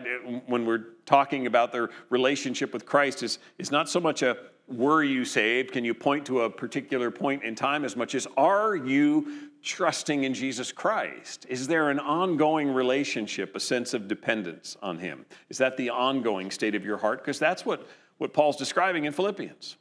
when 0.47 0.65
we're 0.65 0.85
talking 1.05 1.47
about 1.47 1.73
their 1.73 1.91
relationship 2.09 2.73
with 2.73 2.87
Christ 2.87 3.23
is, 3.23 3.39
is 3.59 3.71
not 3.71 3.89
so 3.89 4.01
much 4.01 4.23
a 4.23 4.37
were 4.67 5.03
you 5.03 5.27
saved? 5.27 5.73
Can 5.73 5.85
you 5.85 5.93
point 5.93 6.25
to 6.27 6.43
a 6.43 6.51
particular 6.51 7.11
point 7.11 7.43
in 7.43 7.55
time 7.55 7.85
as 7.85 7.97
much 7.97 8.15
as 8.15 8.27
are 8.37 8.75
you 8.75 9.51
trusting 9.63 10.25
in 10.25 10.33
Jesus 10.33 10.73
Christ? 10.73 11.45
Is 11.51 11.67
there 11.67 11.91
an 11.91 11.99
ongoing 11.99 12.73
relationship, 12.73 13.55
a 13.57 13.61
sense 13.61 13.93
of 13.93 14.09
dependence 14.09 14.77
on 14.83 14.99
Him? 14.99 15.27
Is 15.51 15.59
that 15.59 15.77
the 15.77 15.91
ongoing 15.91 16.51
state 16.51 16.75
of 16.75 16.85
your 16.85 16.97
heart? 16.97 17.23
Because 17.23 17.39
that's 17.39 17.67
what, 17.67 17.87
what 18.17 18.33
Paul's 18.33 18.57
describing 18.57 19.05
in 19.05 19.13
Philippians. 19.13 19.77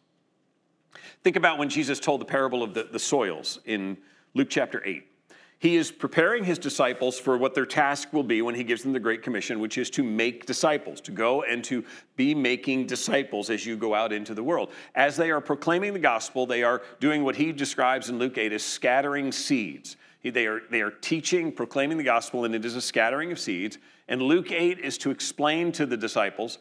Think 1.24 1.38
about 1.38 1.58
when 1.58 1.70
Jesus 1.70 2.00
told 2.00 2.20
the 2.20 2.26
parable 2.26 2.62
of 2.62 2.74
the, 2.74 2.84
the 2.84 3.00
soils 3.00 3.60
in 3.66 3.98
Luke 4.34 4.50
chapter 4.50 4.82
8. 4.86 5.08
He 5.64 5.78
is 5.78 5.94
preparing 5.94 6.44
his 6.44 6.60
disciples 6.60 7.18
for 7.18 7.38
what 7.38 7.56
their 7.56 7.66
task 7.66 8.12
will 8.12 8.26
be 8.26 8.42
when 8.42 8.54
he 8.54 8.66
gives 8.66 8.84
them 8.84 8.92
the 8.92 9.00
Great 9.00 9.24
Commission, 9.24 9.62
which 9.62 9.78
is 9.78 9.90
to 9.92 10.04
make 10.04 10.46
disciples, 10.46 11.00
to 11.00 11.12
go 11.12 11.44
and 11.44 11.64
to 11.64 11.86
be 12.18 12.36
making 12.36 12.86
disciples 12.86 13.50
as 13.50 13.66
you 13.66 13.78
go 13.78 13.96
out 13.96 14.12
into 14.12 14.34
the 14.34 14.44
world. 14.44 14.74
As 14.94 15.16
they 15.16 15.32
are 15.32 15.40
proclaiming 15.40 15.94
the 15.94 16.00
gospel, 16.00 16.46
they 16.46 16.64
are 16.64 16.82
doing 17.00 17.24
what 17.24 17.38
he 17.38 17.54
describes 17.54 18.10
in 18.10 18.20
Luke 18.20 18.38
8 18.38 18.52
as 18.52 18.62
scattering 18.62 19.32
seeds. 19.32 19.96
They 20.22 20.48
are, 20.48 20.64
they 20.70 20.82
are 20.82 20.92
teaching, 20.92 21.50
proclaiming 21.50 21.98
the 21.98 22.04
gospel, 22.04 22.44
and 22.44 22.54
it 22.54 22.66
is 22.66 22.76
a 22.76 22.82
scattering 22.82 23.32
of 23.32 23.40
seeds. 23.40 23.78
And 24.10 24.22
Luke 24.22 24.52
8 24.52 24.80
is 24.80 24.98
to 24.98 25.12
explain 25.12 25.72
to 25.72 25.86
the 25.86 25.96
disciples 25.96 26.58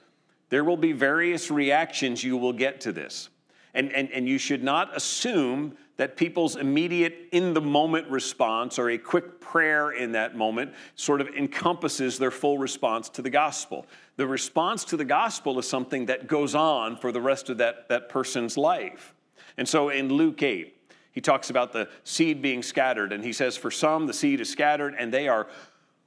there 0.48 0.62
will 0.62 0.76
be 0.76 0.92
various 0.92 1.50
reactions 1.50 2.22
you 2.22 2.36
will 2.36 2.52
get 2.52 2.80
to 2.82 2.92
this. 2.92 3.30
And, 3.74 3.90
and, 3.92 4.12
and 4.12 4.28
you 4.28 4.38
should 4.38 4.62
not 4.62 4.96
assume 4.96 5.76
that 6.02 6.16
people's 6.16 6.56
immediate 6.56 7.28
in 7.30 7.54
the 7.54 7.60
moment 7.60 8.08
response 8.10 8.76
or 8.76 8.90
a 8.90 8.98
quick 8.98 9.40
prayer 9.40 9.92
in 9.92 10.10
that 10.10 10.36
moment 10.36 10.74
sort 10.96 11.20
of 11.20 11.28
encompasses 11.28 12.18
their 12.18 12.32
full 12.32 12.58
response 12.58 13.08
to 13.08 13.22
the 13.22 13.30
gospel. 13.30 13.86
The 14.16 14.26
response 14.26 14.82
to 14.86 14.96
the 14.96 15.04
gospel 15.04 15.60
is 15.60 15.68
something 15.68 16.06
that 16.06 16.26
goes 16.26 16.56
on 16.56 16.96
for 16.96 17.12
the 17.12 17.20
rest 17.20 17.50
of 17.50 17.58
that, 17.58 17.88
that 17.88 18.08
person's 18.08 18.56
life. 18.56 19.14
And 19.56 19.68
so 19.68 19.90
in 19.90 20.08
Luke 20.08 20.42
8, 20.42 20.76
he 21.12 21.20
talks 21.20 21.50
about 21.50 21.72
the 21.72 21.88
seed 22.02 22.42
being 22.42 22.64
scattered, 22.64 23.12
and 23.12 23.22
he 23.22 23.32
says, 23.32 23.56
For 23.56 23.70
some, 23.70 24.08
the 24.08 24.12
seed 24.12 24.40
is 24.40 24.50
scattered, 24.50 24.96
and 24.98 25.14
they 25.14 25.28
are 25.28 25.46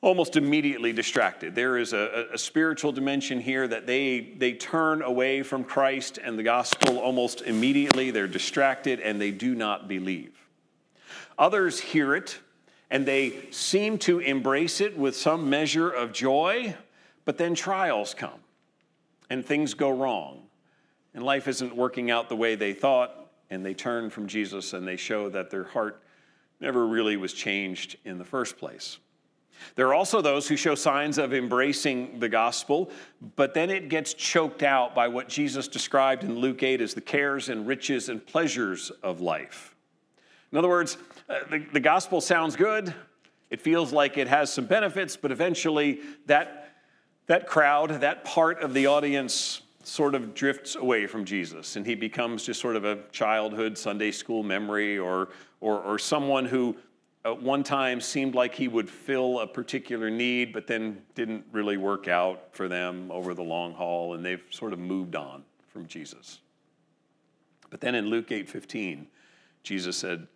almost 0.01 0.35
immediately 0.35 0.93
distracted. 0.93 1.55
There 1.55 1.77
is 1.77 1.93
a, 1.93 2.27
a, 2.33 2.37
spiritual 2.37 2.91
dimension 2.91 3.39
here 3.39 3.67
that 3.67 3.87
they, 3.87 4.19
they 4.37 4.53
turn 4.53 5.01
away 5.01 5.41
from 5.41 5.63
Christ 5.63 6.19
and 6.23 6.37
the 6.37 6.43
gospel 6.43 6.99
almost 6.99 7.41
immediately. 7.41 8.11
They're 8.11 8.27
distracted 8.27 8.99
and 8.99 9.19
they 9.19 9.31
do 9.31 9.55
not 9.55 9.87
believe. 9.87 10.37
Others 11.39 11.79
hear 11.79 12.15
it 12.15 12.39
and 12.91 13.05
they 13.05 13.49
seem 13.51 13.97
to 13.99 14.19
embrace 14.19 14.79
it 14.79 14.97
with 14.97 15.15
some 15.15 15.49
measure 15.49 15.89
of 15.89 16.13
joy, 16.13 16.75
but 17.25 17.37
then 17.37 17.55
trials 17.55 18.13
come 18.13 18.39
and 19.29 19.45
things 19.45 19.73
go 19.73 19.89
wrong. 19.89 20.43
And 21.13 21.23
life 21.23 21.47
isn't 21.47 21.75
working 21.75 22.11
out 22.11 22.29
the 22.29 22.35
way 22.35 22.55
they 22.55 22.73
thought, 22.73 23.31
and 23.49 23.65
they 23.65 23.73
turn 23.73 24.09
from 24.09 24.27
Jesus 24.27 24.73
and 24.73 24.87
they 24.87 24.97
show 24.97 25.29
that 25.29 25.49
their 25.49 25.63
heart 25.63 26.03
never 26.59 26.85
really 26.85 27.17
was 27.17 27.33
changed 27.33 27.97
in 28.05 28.17
the 28.17 28.25
first 28.25 28.57
place. 28.57 28.97
There 29.75 29.87
are 29.87 29.93
also 29.93 30.21
those 30.21 30.47
who 30.47 30.55
show 30.55 30.75
signs 30.75 31.17
of 31.17 31.33
embracing 31.33 32.19
the 32.19 32.29
gospel, 32.29 32.89
but 33.35 33.53
then 33.53 33.69
it 33.69 33.89
gets 33.89 34.13
choked 34.13 34.63
out 34.63 34.95
by 34.95 35.07
what 35.07 35.27
Jesus 35.27 35.67
described 35.67 36.23
in 36.23 36.39
Luke 36.39 36.63
8 36.63 36.81
as 36.81 36.93
the 36.93 37.01
cares 37.01 37.49
and 37.49 37.67
riches 37.67 38.09
and 38.09 38.25
pleasures 38.25 38.91
of 39.03 39.21
life. 39.21 39.75
In 40.51 40.57
other 40.57 40.69
words, 40.69 40.97
uh, 41.29 41.39
the, 41.49 41.65
the 41.73 41.79
gospel 41.79 42.21
sounds 42.21 42.55
good, 42.55 42.93
it 43.49 43.61
feels 43.61 43.91
like 43.91 44.17
it 44.17 44.27
has 44.27 44.51
some 44.51 44.65
benefits, 44.65 45.17
but 45.17 45.31
eventually 45.31 45.99
that, 46.25 46.75
that 47.27 47.47
crowd, 47.47 48.01
that 48.01 48.23
part 48.25 48.61
of 48.61 48.73
the 48.73 48.87
audience, 48.87 49.61
sort 49.87 50.15
of 50.15 50.33
drifts 50.33 50.75
away 50.75 51.05
from 51.05 51.25
Jesus 51.25 51.75
and 51.75 51.85
he 51.85 51.95
becomes 51.95 52.43
just 52.43 52.59
sort 52.59 52.75
of 52.75 52.85
a 52.85 52.97
childhood 53.11 53.77
Sunday 53.77 54.11
school 54.11 54.41
memory 54.41 54.97
or, 54.97 55.29
or, 55.61 55.79
or 55.79 55.99
someone 55.99 56.45
who 56.45 56.75
at 57.25 57.41
one 57.41 57.63
time 57.63 57.99
seemed 57.99 58.35
like 58.35 58.53
he 58.53 58.67
would 58.67 58.89
fill 58.89 59.39
a 59.39 59.47
particular 59.47 60.11
need, 60.11 60.53
but 60.53 60.67
then 60.67 61.01
didn't 61.15 61.43
really 61.51 61.75
work 61.75 62.07
out 62.07 62.49
for 62.51 62.67
them 62.67 63.09
over 63.11 63.33
the 63.33 63.43
long 63.43 63.73
haul, 63.73 64.13
and 64.13 64.23
they've 64.23 64.43
sort 64.51 64.73
of 64.73 64.79
moved 64.79 65.15
on 65.15 65.43
from 65.67 65.87
Jesus. 65.87 66.39
But 67.71 67.81
then 67.81 67.95
in 67.95 68.05
Luke 68.05 68.29
8:15, 68.29 69.07
Jesus 69.63 69.97
said, 69.97 70.27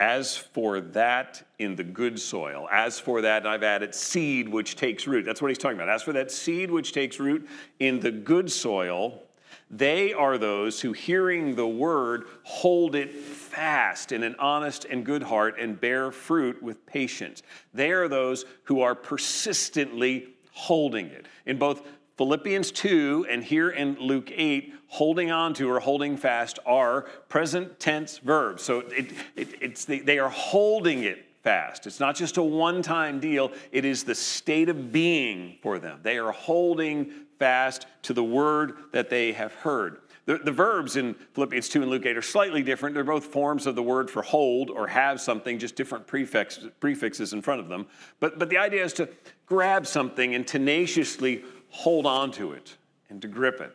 As 0.00 0.36
for 0.36 0.80
that 0.80 1.46
in 1.58 1.76
the 1.76 1.84
good 1.84 2.18
soil, 2.18 2.66
as 2.72 2.98
for 2.98 3.20
that, 3.20 3.46
I've 3.46 3.62
added 3.62 3.94
seed 3.94 4.48
which 4.48 4.74
takes 4.74 5.06
root. 5.06 5.26
That's 5.26 5.42
what 5.42 5.48
he's 5.48 5.58
talking 5.58 5.76
about. 5.76 5.90
As 5.90 6.02
for 6.02 6.14
that 6.14 6.30
seed 6.30 6.70
which 6.70 6.92
takes 6.92 7.20
root 7.20 7.46
in 7.78 8.00
the 8.00 8.10
good 8.10 8.50
soil, 8.50 9.22
they 9.70 10.14
are 10.14 10.38
those 10.38 10.80
who, 10.80 10.92
hearing 10.92 11.54
the 11.54 11.66
word, 11.66 12.24
hold 12.42 12.94
it 12.94 13.12
fast 13.12 14.12
in 14.12 14.22
an 14.22 14.34
honest 14.38 14.86
and 14.86 15.04
good 15.04 15.22
heart 15.22 15.56
and 15.60 15.78
bear 15.78 16.10
fruit 16.10 16.62
with 16.62 16.86
patience. 16.86 17.42
They 17.74 17.90
are 17.90 18.08
those 18.08 18.46
who 18.64 18.80
are 18.80 18.94
persistently 18.94 20.28
holding 20.52 21.06
it. 21.06 21.26
In 21.44 21.58
both 21.58 21.86
Philippians 22.16 22.72
2 22.72 23.26
and 23.28 23.44
here 23.44 23.70
in 23.70 23.96
Luke 24.00 24.30
8, 24.34 24.74
holding 24.88 25.30
on 25.30 25.52
to 25.54 25.70
or 25.70 25.80
holding 25.80 26.16
fast 26.16 26.58
are 26.64 27.02
present 27.28 27.78
tense 27.78 28.18
verbs. 28.18 28.62
So 28.62 28.80
it, 28.80 29.12
it, 29.36 29.48
it's 29.60 29.84
the, 29.84 30.00
they 30.00 30.18
are 30.18 30.30
holding 30.30 31.04
it 31.04 31.26
fast. 31.42 31.86
It's 31.86 32.00
not 32.00 32.16
just 32.16 32.38
a 32.38 32.42
one 32.42 32.82
time 32.82 33.20
deal, 33.20 33.52
it 33.70 33.84
is 33.84 34.02
the 34.02 34.14
state 34.14 34.68
of 34.68 34.90
being 34.90 35.58
for 35.62 35.78
them. 35.78 36.00
They 36.02 36.18
are 36.18 36.32
holding 36.32 37.12
fast 37.38 37.86
to 38.02 38.12
the 38.12 38.24
word 38.24 38.74
that 38.92 39.10
they 39.10 39.32
have 39.32 39.52
heard. 39.54 39.98
The, 40.26 40.38
the, 40.38 40.52
verbs 40.52 40.96
in 40.96 41.14
Philippians 41.32 41.70
2 41.70 41.82
and 41.82 41.90
Luke 41.90 42.04
8 42.04 42.16
are 42.18 42.22
slightly 42.22 42.62
different. 42.62 42.94
They're 42.94 43.02
both 43.02 43.26
forms 43.26 43.66
of 43.66 43.74
the 43.74 43.82
word 43.82 44.10
for 44.10 44.20
hold 44.20 44.68
or 44.68 44.86
have 44.86 45.22
something, 45.22 45.58
just 45.58 45.74
different 45.74 46.06
prefix, 46.06 46.60
prefixes 46.80 47.32
in 47.32 47.40
front 47.40 47.60
of 47.60 47.68
them. 47.68 47.86
But, 48.20 48.38
but 48.38 48.50
the 48.50 48.58
idea 48.58 48.84
is 48.84 48.92
to 48.94 49.08
grab 49.46 49.86
something 49.86 50.34
and 50.34 50.46
tenaciously 50.46 51.44
hold 51.70 52.04
on 52.04 52.30
to 52.32 52.52
it 52.52 52.76
and 53.08 53.22
to 53.22 53.28
grip 53.28 53.60
it. 53.62 53.74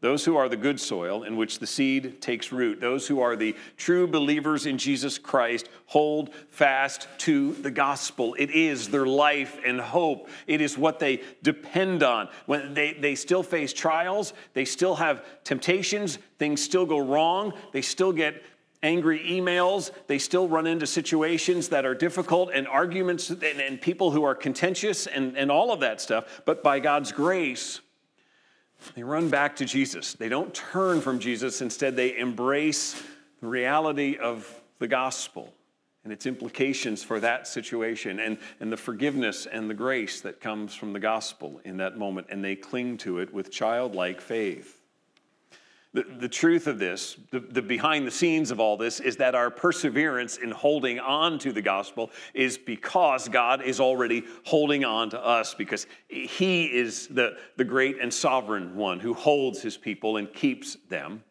Those 0.00 0.24
who 0.24 0.36
are 0.36 0.48
the 0.48 0.56
good 0.56 0.80
soil 0.80 1.24
in 1.24 1.36
which 1.36 1.58
the 1.58 1.66
seed 1.66 2.22
takes 2.22 2.52
root, 2.52 2.80
those 2.80 3.06
who 3.06 3.20
are 3.20 3.36
the 3.36 3.54
true 3.76 4.06
believers 4.06 4.64
in 4.64 4.78
Jesus 4.78 5.18
Christ, 5.18 5.68
hold 5.84 6.34
fast 6.48 7.06
to 7.18 7.52
the 7.54 7.70
gospel. 7.70 8.34
It 8.38 8.50
is 8.50 8.88
their 8.88 9.04
life 9.04 9.58
and 9.64 9.78
hope. 9.78 10.30
It 10.46 10.62
is 10.62 10.78
what 10.78 11.00
they 11.00 11.22
depend 11.42 12.02
on. 12.02 12.28
When 12.46 12.72
they, 12.72 12.94
they 12.94 13.14
still 13.14 13.42
face 13.42 13.74
trials, 13.74 14.32
they 14.54 14.64
still 14.64 14.94
have 14.94 15.22
temptations, 15.44 16.18
things 16.38 16.62
still 16.62 16.86
go 16.86 16.98
wrong, 16.98 17.52
they 17.72 17.82
still 17.82 18.12
get 18.12 18.42
angry 18.82 19.18
emails, 19.18 19.90
they 20.06 20.18
still 20.18 20.48
run 20.48 20.66
into 20.66 20.86
situations 20.86 21.68
that 21.68 21.84
are 21.84 21.94
difficult 21.94 22.50
and 22.54 22.66
arguments 22.66 23.28
and, 23.28 23.42
and 23.42 23.78
people 23.78 24.10
who 24.10 24.22
are 24.22 24.34
contentious 24.34 25.06
and, 25.06 25.36
and 25.36 25.50
all 25.50 25.70
of 25.70 25.80
that 25.80 26.00
stuff. 26.00 26.40
But 26.46 26.62
by 26.62 26.80
God's 26.80 27.12
grace, 27.12 27.80
they 28.94 29.02
run 29.02 29.28
back 29.28 29.56
to 29.56 29.64
Jesus. 29.64 30.14
They 30.14 30.28
don't 30.28 30.52
turn 30.54 31.00
from 31.00 31.18
Jesus. 31.18 31.60
Instead, 31.60 31.96
they 31.96 32.16
embrace 32.18 33.02
the 33.40 33.46
reality 33.46 34.16
of 34.16 34.60
the 34.78 34.88
gospel 34.88 35.52
and 36.04 36.12
its 36.12 36.26
implications 36.26 37.02
for 37.02 37.20
that 37.20 37.46
situation 37.46 38.20
and, 38.20 38.38
and 38.58 38.72
the 38.72 38.76
forgiveness 38.76 39.46
and 39.46 39.68
the 39.68 39.74
grace 39.74 40.20
that 40.22 40.40
comes 40.40 40.74
from 40.74 40.92
the 40.92 41.00
gospel 41.00 41.60
in 41.64 41.76
that 41.76 41.98
moment. 41.98 42.28
And 42.30 42.42
they 42.42 42.56
cling 42.56 42.96
to 42.98 43.18
it 43.18 43.32
with 43.32 43.50
childlike 43.50 44.20
faith. 44.20 44.79
The, 45.92 46.04
the 46.04 46.28
truth 46.28 46.68
of 46.68 46.78
this, 46.78 47.16
the, 47.32 47.40
the 47.40 47.62
behind 47.62 48.06
the 48.06 48.12
scenes 48.12 48.52
of 48.52 48.60
all 48.60 48.76
this, 48.76 49.00
is 49.00 49.16
that 49.16 49.34
our 49.34 49.50
perseverance 49.50 50.36
in 50.36 50.52
holding 50.52 51.00
on 51.00 51.38
to 51.40 51.52
the 51.52 51.62
gospel 51.62 52.10
is 52.32 52.56
because 52.56 53.28
God 53.28 53.62
is 53.62 53.80
already 53.80 54.24
holding 54.44 54.84
on 54.84 55.10
to 55.10 55.20
us, 55.20 55.52
because 55.54 55.88
He 56.06 56.66
is 56.66 57.08
the, 57.08 57.36
the 57.56 57.64
great 57.64 58.00
and 58.00 58.14
sovereign 58.14 58.76
one 58.76 59.00
who 59.00 59.14
holds 59.14 59.62
His 59.62 59.76
people 59.76 60.16
and 60.16 60.32
keeps 60.32 60.76
them. 60.88 61.24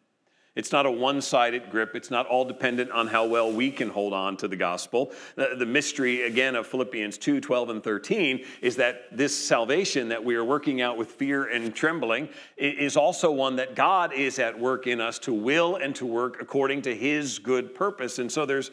It's 0.60 0.72
not 0.72 0.84
a 0.84 0.90
one 0.90 1.22
sided 1.22 1.70
grip. 1.70 1.96
It's 1.96 2.10
not 2.10 2.26
all 2.26 2.44
dependent 2.44 2.90
on 2.90 3.06
how 3.06 3.24
well 3.24 3.50
we 3.50 3.70
can 3.70 3.88
hold 3.88 4.12
on 4.12 4.36
to 4.36 4.46
the 4.46 4.56
gospel. 4.56 5.10
The, 5.34 5.64
mystery, 5.64 6.24
again, 6.24 6.54
of 6.54 6.66
Philippians 6.66 7.16
2 7.16 7.40
12 7.40 7.70
and 7.70 7.82
13 7.82 8.44
is 8.60 8.76
that 8.76 9.04
this 9.10 9.34
salvation 9.34 10.10
that 10.10 10.22
we 10.22 10.34
are 10.34 10.44
working 10.44 10.82
out 10.82 10.98
with 10.98 11.12
fear 11.12 11.46
and 11.46 11.74
trembling 11.74 12.28
is 12.58 12.98
also 12.98 13.32
one 13.32 13.56
that 13.56 13.74
God 13.74 14.12
is 14.12 14.38
at 14.38 14.60
work 14.60 14.86
in 14.86 15.00
us 15.00 15.18
to 15.20 15.32
will 15.32 15.76
and 15.76 15.96
to 15.96 16.04
work 16.04 16.42
according 16.42 16.82
to 16.82 16.94
his 16.94 17.38
good 17.38 17.74
purpose. 17.74 18.18
And 18.18 18.30
so 18.30 18.44
there's, 18.44 18.70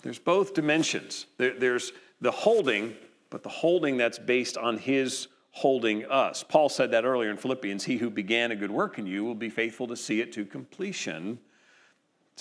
there's 0.00 0.18
both 0.18 0.54
dimensions. 0.54 1.26
There, 1.36 1.52
there's 1.58 1.92
the 2.22 2.30
holding, 2.30 2.94
but 3.28 3.42
the 3.42 3.50
holding 3.50 3.98
that's 3.98 4.18
based 4.18 4.56
on 4.56 4.78
his 4.78 5.28
holding 5.56 6.04
us. 6.04 6.42
Paul 6.42 6.68
said 6.68 6.90
that 6.90 7.06
earlier 7.06 7.30
in 7.30 7.38
Philippians 7.38 7.84
He 7.84 7.96
who 7.96 8.10
began 8.10 8.52
a 8.52 8.56
good 8.56 8.70
work 8.70 8.98
in 8.98 9.06
you 9.06 9.24
will 9.24 9.34
be 9.34 9.48
faithful 9.48 9.86
to 9.86 9.96
see 9.96 10.20
it 10.20 10.30
to 10.34 10.44
completion 10.44 11.38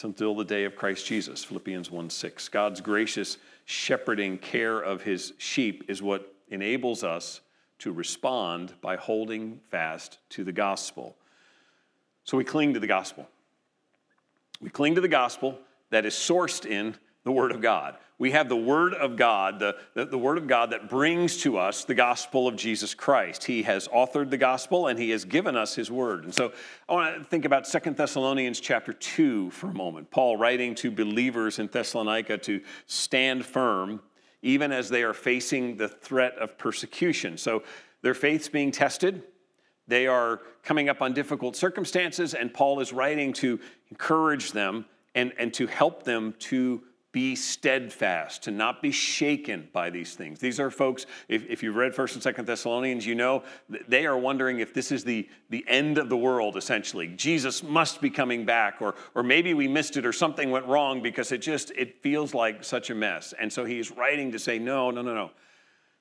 until 0.03 0.35
the 0.35 0.43
day 0.43 0.65
of 0.65 0.75
Christ 0.75 1.05
Jesus. 1.05 1.41
Philippians 1.41 1.89
1 1.89 2.09
6. 2.09 2.49
God's 2.49 2.81
gracious 2.81 3.37
shepherding 3.63 4.37
care 4.37 4.81
of 4.81 5.01
his 5.01 5.31
sheep 5.37 5.85
is 5.87 6.01
what 6.01 6.35
enables 6.49 7.05
us 7.05 7.39
to 7.79 7.93
respond 7.93 8.73
by 8.81 8.97
holding 8.97 9.61
fast 9.69 10.17
to 10.31 10.43
the 10.43 10.51
gospel. 10.51 11.15
So 12.25 12.35
we 12.35 12.43
cling 12.43 12.73
to 12.73 12.81
the 12.81 12.87
gospel. 12.87 13.29
We 14.59 14.69
cling 14.69 14.95
to 14.95 15.01
the 15.01 15.07
gospel 15.07 15.57
that 15.89 16.05
is 16.05 16.15
sourced 16.15 16.65
in 16.65 16.95
the 17.23 17.31
Word 17.31 17.53
of 17.53 17.61
God. 17.61 17.95
We 18.17 18.31
have 18.31 18.47
the 18.47 18.55
Word 18.55 18.93
of 18.93 19.17
God, 19.17 19.59
the, 19.59 19.75
the, 19.93 20.05
the, 20.05 20.17
Word 20.17 20.37
of 20.37 20.47
God 20.47 20.71
that 20.71 20.89
brings 20.89 21.37
to 21.37 21.57
us 21.57 21.83
the 21.83 21.93
gospel 21.93 22.47
of 22.47 22.55
Jesus 22.55 22.93
Christ. 22.93 23.43
He 23.43 23.63
has 23.63 23.87
authored 23.89 24.29
the 24.29 24.37
gospel 24.37 24.87
and 24.87 24.97
He 24.97 25.09
has 25.09 25.25
given 25.25 25.57
us 25.57 25.75
His 25.75 25.91
Word. 25.91 26.23
And 26.23 26.33
so 26.33 26.53
I 26.87 26.93
want 26.93 27.17
to 27.17 27.23
think 27.25 27.43
about 27.43 27.67
Second 27.67 27.97
Thessalonians 27.97 28.59
chapter 28.61 28.93
2 28.93 29.49
for 29.49 29.67
a 29.67 29.73
moment. 29.73 30.11
Paul 30.11 30.37
writing 30.37 30.75
to 30.75 30.91
believers 30.91 31.59
in 31.59 31.67
Thessalonica 31.67 32.37
to 32.39 32.61
stand 32.85 33.45
firm 33.45 34.01
even 34.41 34.71
as 34.71 34.89
they 34.89 35.01
are 35.01 35.13
facing 35.13 35.75
the 35.75 35.87
threat 35.87 36.37
of 36.37 36.57
persecution. 36.57 37.35
So 37.35 37.63
their 38.03 38.13
faith's 38.13 38.47
being 38.47 38.71
tested. 38.71 39.23
They 39.87 40.05
are 40.05 40.41
coming 40.63 40.87
up 40.87 41.01
on 41.01 41.13
difficult 41.13 41.55
circumstances, 41.55 42.35
and 42.35 42.53
Paul 42.53 42.79
is 42.79 42.93
writing 42.93 43.33
to 43.33 43.59
encourage 43.89 44.51
them 44.51 44.85
and, 45.15 45.33
and 45.39 45.51
to 45.55 45.65
help 45.65 46.03
them 46.03 46.35
to 46.39 46.83
be 47.15 47.33
steadfast, 47.33 48.43
to 48.43 48.51
not 48.51 48.81
be 48.81 48.91
shaken 48.91 49.69
by 49.71 49.89
these 49.89 50.15
things. 50.15 50.37
These 50.37 50.59
are 50.59 50.69
folks, 50.69 51.05
if, 51.29 51.45
if 51.49 51.63
you've 51.63 51.77
read 51.77 51.93
1st 51.93 52.25
and 52.25 52.35
2nd 52.35 52.45
Thessalonians, 52.45 53.07
you 53.07 53.15
know 53.15 53.43
they 53.87 54.05
are 54.05 54.17
wondering 54.17 54.59
if 54.59 54.73
this 54.73 54.91
is 54.91 55.05
the, 55.05 55.25
the 55.49 55.63
end 55.65 55.97
of 55.97 56.09
the 56.09 56.17
world, 56.17 56.57
essentially. 56.57 57.07
Jesus 57.07 57.63
must 57.63 58.01
be 58.01 58.09
coming 58.09 58.43
back, 58.43 58.81
or, 58.81 58.95
or 59.15 59.23
maybe 59.23 59.53
we 59.53 59.65
missed 59.65 59.95
it 59.95 60.05
or 60.05 60.11
something 60.11 60.51
went 60.51 60.65
wrong 60.65 61.01
because 61.01 61.31
it 61.31 61.37
just, 61.37 61.71
it 61.77 62.01
feels 62.03 62.33
like 62.33 62.65
such 62.65 62.89
a 62.89 62.95
mess. 62.95 63.33
And 63.39 63.51
so 63.51 63.63
he's 63.63 63.91
writing 63.91 64.33
to 64.33 64.37
say, 64.37 64.59
no, 64.59 64.91
no, 64.91 65.01
no, 65.01 65.15
no. 65.15 65.31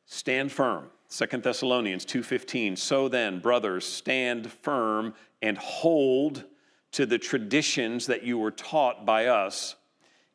Stand 0.07 0.51
firm. 0.51 0.91
2 1.11 1.27
Thessalonians 1.27 2.05
2:15 2.05 2.77
So 2.77 3.07
then 3.07 3.39
brothers 3.39 3.87
stand 3.87 4.51
firm 4.51 5.15
and 5.41 5.57
hold 5.59 6.43
to 6.91 7.07
the 7.07 7.19
traditions 7.19 8.07
that 8.07 8.25
you 8.25 8.37
were 8.37 8.51
taught 8.51 9.07
by 9.07 9.27
us 9.27 9.77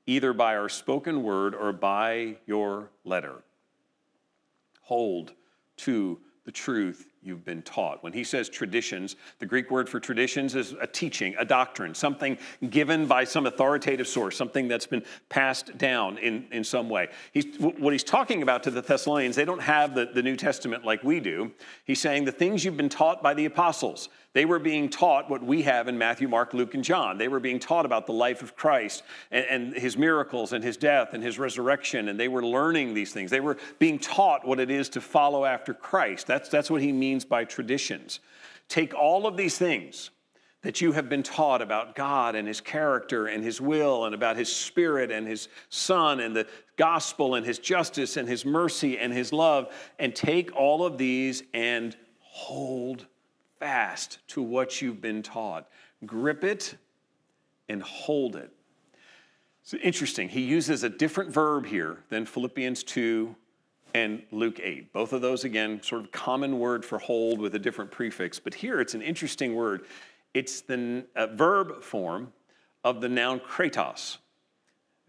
either 0.10 0.34
by 0.34 0.58
our 0.58 0.68
spoken 0.68 1.22
word 1.22 1.54
or 1.54 1.72
by 1.72 2.36
your 2.48 2.90
letter. 3.06 3.44
Hold 4.82 5.34
to 5.78 6.20
the 6.46 6.52
truth 6.52 7.09
you've 7.22 7.44
been 7.44 7.62
taught. 7.62 8.04
When 8.04 8.14
he 8.14 8.24
says 8.24 8.50
traditions, 8.50 9.16
the 9.40 9.46
Greek 9.46 9.70
word 9.70 9.90
for 9.90 10.00
traditions 10.00 10.56
is 10.56 10.74
a 10.80 10.88
teaching, 10.88 11.36
a 11.38 11.46
doctrine, 11.46 11.94
something 11.94 12.38
given 12.70 13.08
by 13.08 13.24
some 13.24 13.46
authoritative 13.46 14.08
source, 14.08 14.38
something 14.38 14.68
that's 14.68 14.88
been 14.88 15.04
passed 15.28 15.78
down 15.78 16.18
in, 16.18 16.46
in 16.52 16.64
some 16.64 16.90
way. 16.90 17.10
He's, 17.34 17.58
what 17.60 17.94
he's 17.94 18.04
talking 18.04 18.42
about 18.42 18.64
to 18.64 18.72
the 18.72 18.82
Thessalonians, 18.82 19.36
they 19.36 19.46
don't 19.46 19.62
have 19.62 19.96
the, 19.96 20.10
the 20.14 20.24
New 20.24 20.36
Testament 20.36 20.86
like 20.86 21.04
we 21.04 21.20
do. 21.20 21.52
He's 21.86 22.00
saying 22.00 22.26
the 22.26 22.32
things 22.32 22.64
you've 22.64 22.78
been 22.78 22.90
taught 22.90 23.22
by 23.22 23.34
the 23.34 23.46
apostles, 23.46 24.10
they 24.34 24.46
were 24.46 24.60
being 24.60 24.90
taught 24.90 25.30
what 25.30 25.42
we 25.44 25.64
have 25.64 25.88
in 25.88 25.98
Matthew, 25.98 26.28
Mark, 26.28 26.54
Luke, 26.54 26.76
and 26.76 26.84
John. 26.84 27.18
They 27.18 27.28
were 27.28 27.40
being 27.40 27.60
taught 27.60 27.86
about 27.86 28.06
the 28.06 28.14
life 28.14 28.44
of 28.44 28.56
Christ 28.56 29.02
and, 29.32 29.46
and 29.50 29.74
his 29.74 29.98
miracles 29.98 30.54
and 30.54 30.64
his 30.64 30.78
death 30.78 31.14
and 31.14 31.24
his 31.24 31.40
resurrection, 31.40 32.10
and 32.10 32.20
they 32.20 32.28
were 32.28 32.46
learning 32.46 32.94
these 32.94 33.12
things. 33.12 33.32
They 33.32 33.40
were 33.40 33.58
being 33.80 33.98
taught 33.98 34.48
what 34.48 34.60
it 34.60 34.70
is 34.70 34.88
to 34.90 35.02
follow 35.02 35.46
after 35.46 35.74
Christ. 35.74 36.28
That's, 36.28 36.48
that's 36.48 36.70
what 36.70 36.82
he 36.82 36.92
means 36.92 37.09
by 37.26 37.46
traditions. 37.46 38.20
Take 38.68 38.94
all 38.94 39.26
of 39.26 39.36
these 39.36 39.58
things 39.58 40.12
that 40.62 40.82
you 40.82 40.92
have 40.92 41.08
been 41.08 41.24
taught 41.24 41.62
about 41.62 41.96
God 41.96 42.36
and 42.36 42.48
His 42.48 42.60
character 42.60 43.28
and 43.28 43.44
His 43.44 43.62
will 43.62 44.06
and 44.06 44.14
about 44.14 44.36
His 44.36 44.54
Spirit 44.54 45.10
and 45.12 45.26
His 45.26 45.48
Son 45.70 46.20
and 46.20 46.36
the 46.36 46.48
gospel 46.76 47.36
and 47.36 47.46
His 47.46 47.60
justice 47.60 48.18
and 48.18 48.28
His 48.28 48.46
mercy 48.46 48.98
and 48.98 49.14
His 49.14 49.32
love, 49.32 49.74
and 49.98 50.14
take 50.14 50.56
all 50.56 50.86
of 50.86 50.98
these 50.98 51.44
and 51.54 51.96
hold 52.20 53.08
fast 53.60 54.20
to 54.28 54.42
what 54.42 54.82
you've 54.82 55.02
been 55.02 55.24
taught. 55.24 55.68
Grip 56.06 56.44
it 56.44 56.76
and 57.70 57.82
hold 57.82 58.36
it. 58.36 58.52
It's 59.62 59.74
interesting. 59.76 60.30
He 60.30 60.42
uses 60.42 60.84
a 60.84 60.90
different 60.90 61.32
verb 61.32 61.66
here 61.66 62.00
than 62.10 62.26
Philippians 62.26 62.84
2 62.84 63.36
and 63.94 64.24
Luke 64.32 64.60
8. 64.62 64.94
Both 64.94 65.14
of 65.14 65.22
those, 65.22 65.44
again, 65.44 65.82
sort 65.82 66.04
of 66.04 66.12
common 66.12 66.60
word 66.60 66.86
for 66.86 67.00
hold 67.00 67.40
with 67.40 67.56
a 67.56 67.60
different 67.60 67.92
prefix. 67.92 68.40
But 68.40 68.54
here 68.54 68.82
it's 68.82 68.94
an 68.94 69.02
interesting 69.02 69.56
word. 69.56 69.86
It's 70.34 70.62
the 70.62 71.06
uh, 71.16 71.28
verb 71.28 71.82
form 71.84 72.34
of 72.84 73.02
the 73.02 73.10
noun 73.10 73.40
kratos. 73.40 74.18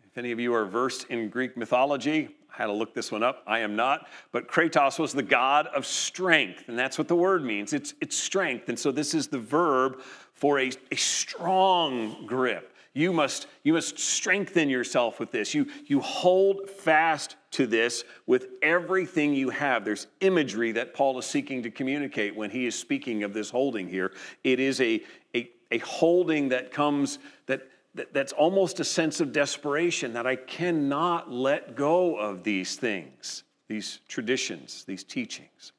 If 0.05 0.19
any 0.19 0.33
of 0.33 0.41
you 0.41 0.55
are 0.55 0.65
versed 0.65 1.07
in 1.09 1.29
Greek 1.29 1.57
mythology, 1.57 2.29
I 2.53 2.57
had 2.57 2.67
to 2.67 2.73
look 2.73 2.95
this 2.95 3.13
one 3.13 3.23
up. 3.23 3.45
I 3.47 3.61
am 3.61 3.77
not. 3.77 4.09
But 4.33 4.49
Kratos 4.49 4.99
was 4.99 5.13
the 5.13 5.23
god 5.23 5.69
of 5.69 5.87
strength, 5.87 6.65
and 6.69 6.77
that's 6.77 6.99
what 6.99 7.07
the 7.07 7.15
word 7.15 7.45
means. 7.45 7.73
It's, 7.73 7.95
it's 8.01 8.17
strength. 8.17 8.69
And 8.69 8.79
so 8.79 8.91
this 8.91 9.15
is 9.15 9.29
the 9.29 9.39
verb 9.39 10.01
for 10.35 10.59
a, 10.59 10.73
a 10.91 10.97
strong 10.97 12.27
grip. 12.27 12.75
You 12.93 13.13
must, 13.13 13.47
you 13.63 13.75
must 13.75 14.01
strengthen 14.01 14.69
yourself 14.69 15.21
with 15.21 15.31
this. 15.31 15.55
You, 15.55 15.67
you 15.87 16.01
hold 16.01 16.69
fast 16.69 17.37
to 17.53 17.67
this 17.67 18.05
with 18.27 18.49
everything 18.63 19.35
you 19.35 19.51
have. 19.51 19.85
There's 19.85 20.07
imagery 20.21 20.73
that 20.73 20.95
Paul 20.95 21.19
is 21.19 21.27
seeking 21.27 21.63
to 21.65 21.71
communicate 21.71 22.37
when 22.37 22.51
he 22.51 22.67
is 22.67 22.79
speaking 22.79 23.25
of 23.25 23.35
this 23.35 23.51
holding 23.51 23.89
here. 23.89 24.13
It 24.45 24.61
is 24.61 24.81
a, 24.81 25.03
a, 25.35 25.51
a 25.71 25.79
holding 25.79 26.51
that 26.51 26.73
comes, 26.73 27.19
that 27.47 27.69
that's 28.13 28.33
almost 28.33 28.79
a 28.81 28.85
sense 28.85 29.21
of 29.21 29.33
desperation 29.33 30.13
that 30.13 30.27
I 30.27 30.37
cannot 30.37 31.31
let 31.31 31.75
go 31.75 32.17
of 32.17 32.45
these 32.45 32.77
things, 32.77 33.43
these 33.69 34.01
traditions, 34.07 34.85
these 34.85 35.03
teachings. 35.03 35.73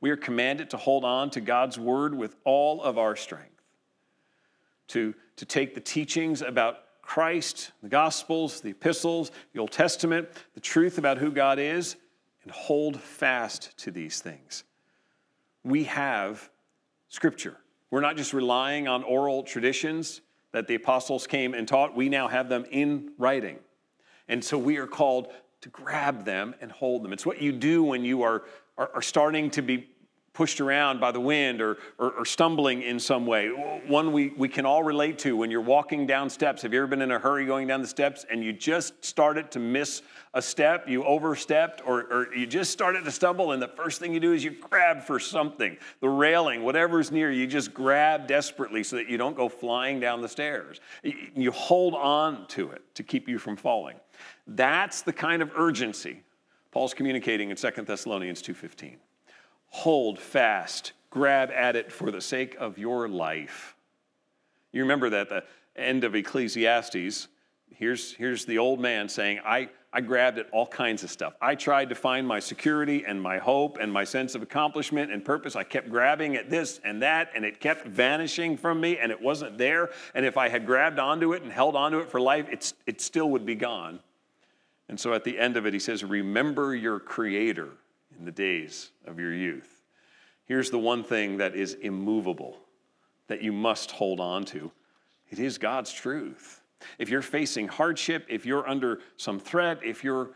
We 0.00 0.10
are 0.10 0.16
commanded 0.16 0.70
to 0.70 0.76
hold 0.76 1.04
on 1.04 1.30
to 1.30 1.40
God's 1.40 1.78
word 1.78 2.14
with 2.14 2.36
all 2.44 2.82
of 2.82 2.98
our 2.98 3.16
strength, 3.16 3.62
to, 4.88 5.14
to 5.36 5.46
take 5.46 5.74
the 5.74 5.80
teachings 5.80 6.42
about 6.42 6.80
Christ, 7.04 7.72
the 7.82 7.88
Gospels, 7.88 8.60
the 8.60 8.70
epistles, 8.70 9.30
the 9.52 9.60
Old 9.60 9.70
Testament, 9.70 10.28
the 10.54 10.60
truth 10.60 10.98
about 10.98 11.18
who 11.18 11.30
God 11.30 11.58
is, 11.58 11.96
and 12.42 12.50
hold 12.50 13.00
fast 13.00 13.76
to 13.78 13.90
these 13.90 14.20
things. 14.20 14.64
We 15.62 15.84
have 15.84 16.50
Scripture. 17.08 17.56
We're 17.90 18.00
not 18.00 18.16
just 18.16 18.32
relying 18.32 18.88
on 18.88 19.04
oral 19.04 19.42
traditions 19.42 20.20
that 20.52 20.66
the 20.66 20.76
apostles 20.76 21.26
came 21.26 21.52
and 21.52 21.66
taught, 21.66 21.96
we 21.96 22.08
now 22.08 22.28
have 22.28 22.48
them 22.48 22.64
in 22.70 23.10
writing. 23.18 23.58
And 24.28 24.42
so 24.42 24.56
we 24.56 24.78
are 24.78 24.86
called 24.86 25.28
to 25.62 25.68
grab 25.68 26.24
them 26.24 26.54
and 26.60 26.70
hold 26.70 27.02
them. 27.02 27.12
It's 27.12 27.26
what 27.26 27.42
you 27.42 27.50
do 27.52 27.82
when 27.82 28.04
you 28.04 28.22
are, 28.22 28.44
are, 28.78 28.90
are 28.94 29.02
starting 29.02 29.50
to 29.50 29.62
be 29.62 29.88
pushed 30.34 30.60
around 30.60 31.00
by 31.00 31.12
the 31.12 31.20
wind 31.20 31.62
or, 31.62 31.78
or, 31.96 32.10
or, 32.10 32.24
stumbling 32.24 32.82
in 32.82 32.98
some 32.98 33.24
way. 33.24 33.48
One 33.86 34.12
we, 34.12 34.30
we 34.30 34.48
can 34.48 34.66
all 34.66 34.82
relate 34.82 35.16
to 35.20 35.36
when 35.36 35.48
you're 35.48 35.60
walking 35.60 36.06
down 36.06 36.28
steps. 36.28 36.62
Have 36.62 36.74
you 36.74 36.80
ever 36.80 36.88
been 36.88 37.02
in 37.02 37.12
a 37.12 37.20
hurry 37.20 37.46
going 37.46 37.68
down 37.68 37.80
the 37.80 37.86
steps 37.86 38.26
and 38.28 38.44
you 38.44 38.52
just 38.52 39.02
started 39.04 39.52
to 39.52 39.60
miss 39.60 40.02
a 40.34 40.42
step, 40.42 40.88
you 40.88 41.04
overstepped, 41.04 41.82
or, 41.86 42.00
or 42.12 42.34
you 42.34 42.46
just 42.46 42.72
started 42.72 43.04
to 43.04 43.12
stumble, 43.12 43.52
and 43.52 43.62
the 43.62 43.68
first 43.68 44.00
thing 44.00 44.12
you 44.12 44.18
do 44.18 44.32
is 44.32 44.42
you 44.42 44.50
grab 44.50 45.04
for 45.04 45.20
something, 45.20 45.76
the 46.00 46.08
railing, 46.08 46.64
whatever's 46.64 47.12
near 47.12 47.30
you, 47.30 47.46
just 47.46 47.72
grab 47.72 48.26
desperately 48.26 48.82
so 48.82 48.96
that 48.96 49.08
you 49.08 49.16
don't 49.16 49.36
go 49.36 49.48
flying 49.48 50.00
down 50.00 50.20
the 50.20 50.28
stairs. 50.28 50.80
You 51.04 51.52
hold 51.52 51.94
on 51.94 52.48
to 52.48 52.70
it 52.70 52.82
to 52.96 53.04
keep 53.04 53.28
you 53.28 53.38
from 53.38 53.56
falling. 53.56 53.96
That's 54.48 55.02
the 55.02 55.12
kind 55.12 55.40
of 55.40 55.52
urgency 55.56 56.22
Paul's 56.72 56.92
communicating 56.92 57.50
in 57.50 57.56
2 57.56 57.70
Thessalonians 57.86 58.42
2:15 58.42 58.96
hold 59.74 60.20
fast, 60.20 60.92
grab 61.10 61.50
at 61.50 61.74
it 61.74 61.90
for 61.90 62.12
the 62.12 62.20
sake 62.20 62.54
of 62.60 62.78
your 62.78 63.08
life. 63.08 63.74
You 64.70 64.82
remember 64.82 65.10
that 65.10 65.28
the 65.28 65.42
end 65.74 66.04
of 66.04 66.14
Ecclesiastes, 66.14 67.26
here's, 67.74 68.12
here's 68.14 68.44
the 68.44 68.58
old 68.58 68.78
man 68.78 69.08
saying, 69.08 69.40
I, 69.44 69.70
I 69.92 70.00
grabbed 70.00 70.38
at 70.38 70.48
all 70.52 70.68
kinds 70.68 71.02
of 71.02 71.10
stuff. 71.10 71.34
I 71.42 71.56
tried 71.56 71.88
to 71.88 71.96
find 71.96 72.24
my 72.24 72.38
security 72.38 73.04
and 73.04 73.20
my 73.20 73.38
hope 73.38 73.78
and 73.80 73.92
my 73.92 74.04
sense 74.04 74.36
of 74.36 74.42
accomplishment 74.42 75.10
and 75.10 75.24
purpose. 75.24 75.56
I 75.56 75.64
kept 75.64 75.90
grabbing 75.90 76.36
at 76.36 76.48
this 76.48 76.80
and 76.84 77.02
that, 77.02 77.32
and 77.34 77.44
it 77.44 77.58
kept 77.58 77.84
vanishing 77.84 78.56
from 78.56 78.80
me, 78.80 78.98
and 78.98 79.10
it 79.10 79.20
wasn't 79.20 79.58
there. 79.58 79.90
And 80.14 80.24
if 80.24 80.36
I 80.36 80.48
had 80.48 80.66
grabbed 80.66 81.00
onto 81.00 81.32
it 81.32 81.42
and 81.42 81.50
held 81.50 81.74
onto 81.74 81.98
it 81.98 82.08
for 82.08 82.20
life, 82.20 82.46
it's, 82.48 82.74
it 82.86 83.00
still 83.00 83.28
would 83.30 83.44
be 83.44 83.56
gone. 83.56 83.98
And 84.88 85.00
so 85.00 85.14
at 85.14 85.24
the 85.24 85.36
end 85.36 85.56
of 85.56 85.66
it, 85.66 85.72
he 85.72 85.80
says, 85.80 86.04
Remember 86.04 86.76
your 86.76 87.00
Creator 87.00 87.70
in 88.18 88.24
the 88.24 88.32
days 88.32 88.90
of 89.06 89.18
your 89.18 89.32
youth. 89.32 89.82
Here's 90.46 90.70
the 90.70 90.78
one 90.78 91.04
thing 91.04 91.38
that 91.38 91.54
is 91.54 91.74
immovable 91.74 92.58
that 93.28 93.42
you 93.42 93.52
must 93.52 93.90
hold 93.90 94.20
on 94.20 94.44
to 94.46 94.70
it 95.30 95.38
is 95.38 95.58
God's 95.58 95.92
truth. 95.92 96.60
If 96.98 97.08
you're 97.08 97.22
facing 97.22 97.66
hardship, 97.66 98.26
if 98.28 98.44
you're 98.44 98.68
under 98.68 99.00
some 99.16 99.40
threat, 99.40 99.80
if 99.82 100.04
you're 100.04 100.30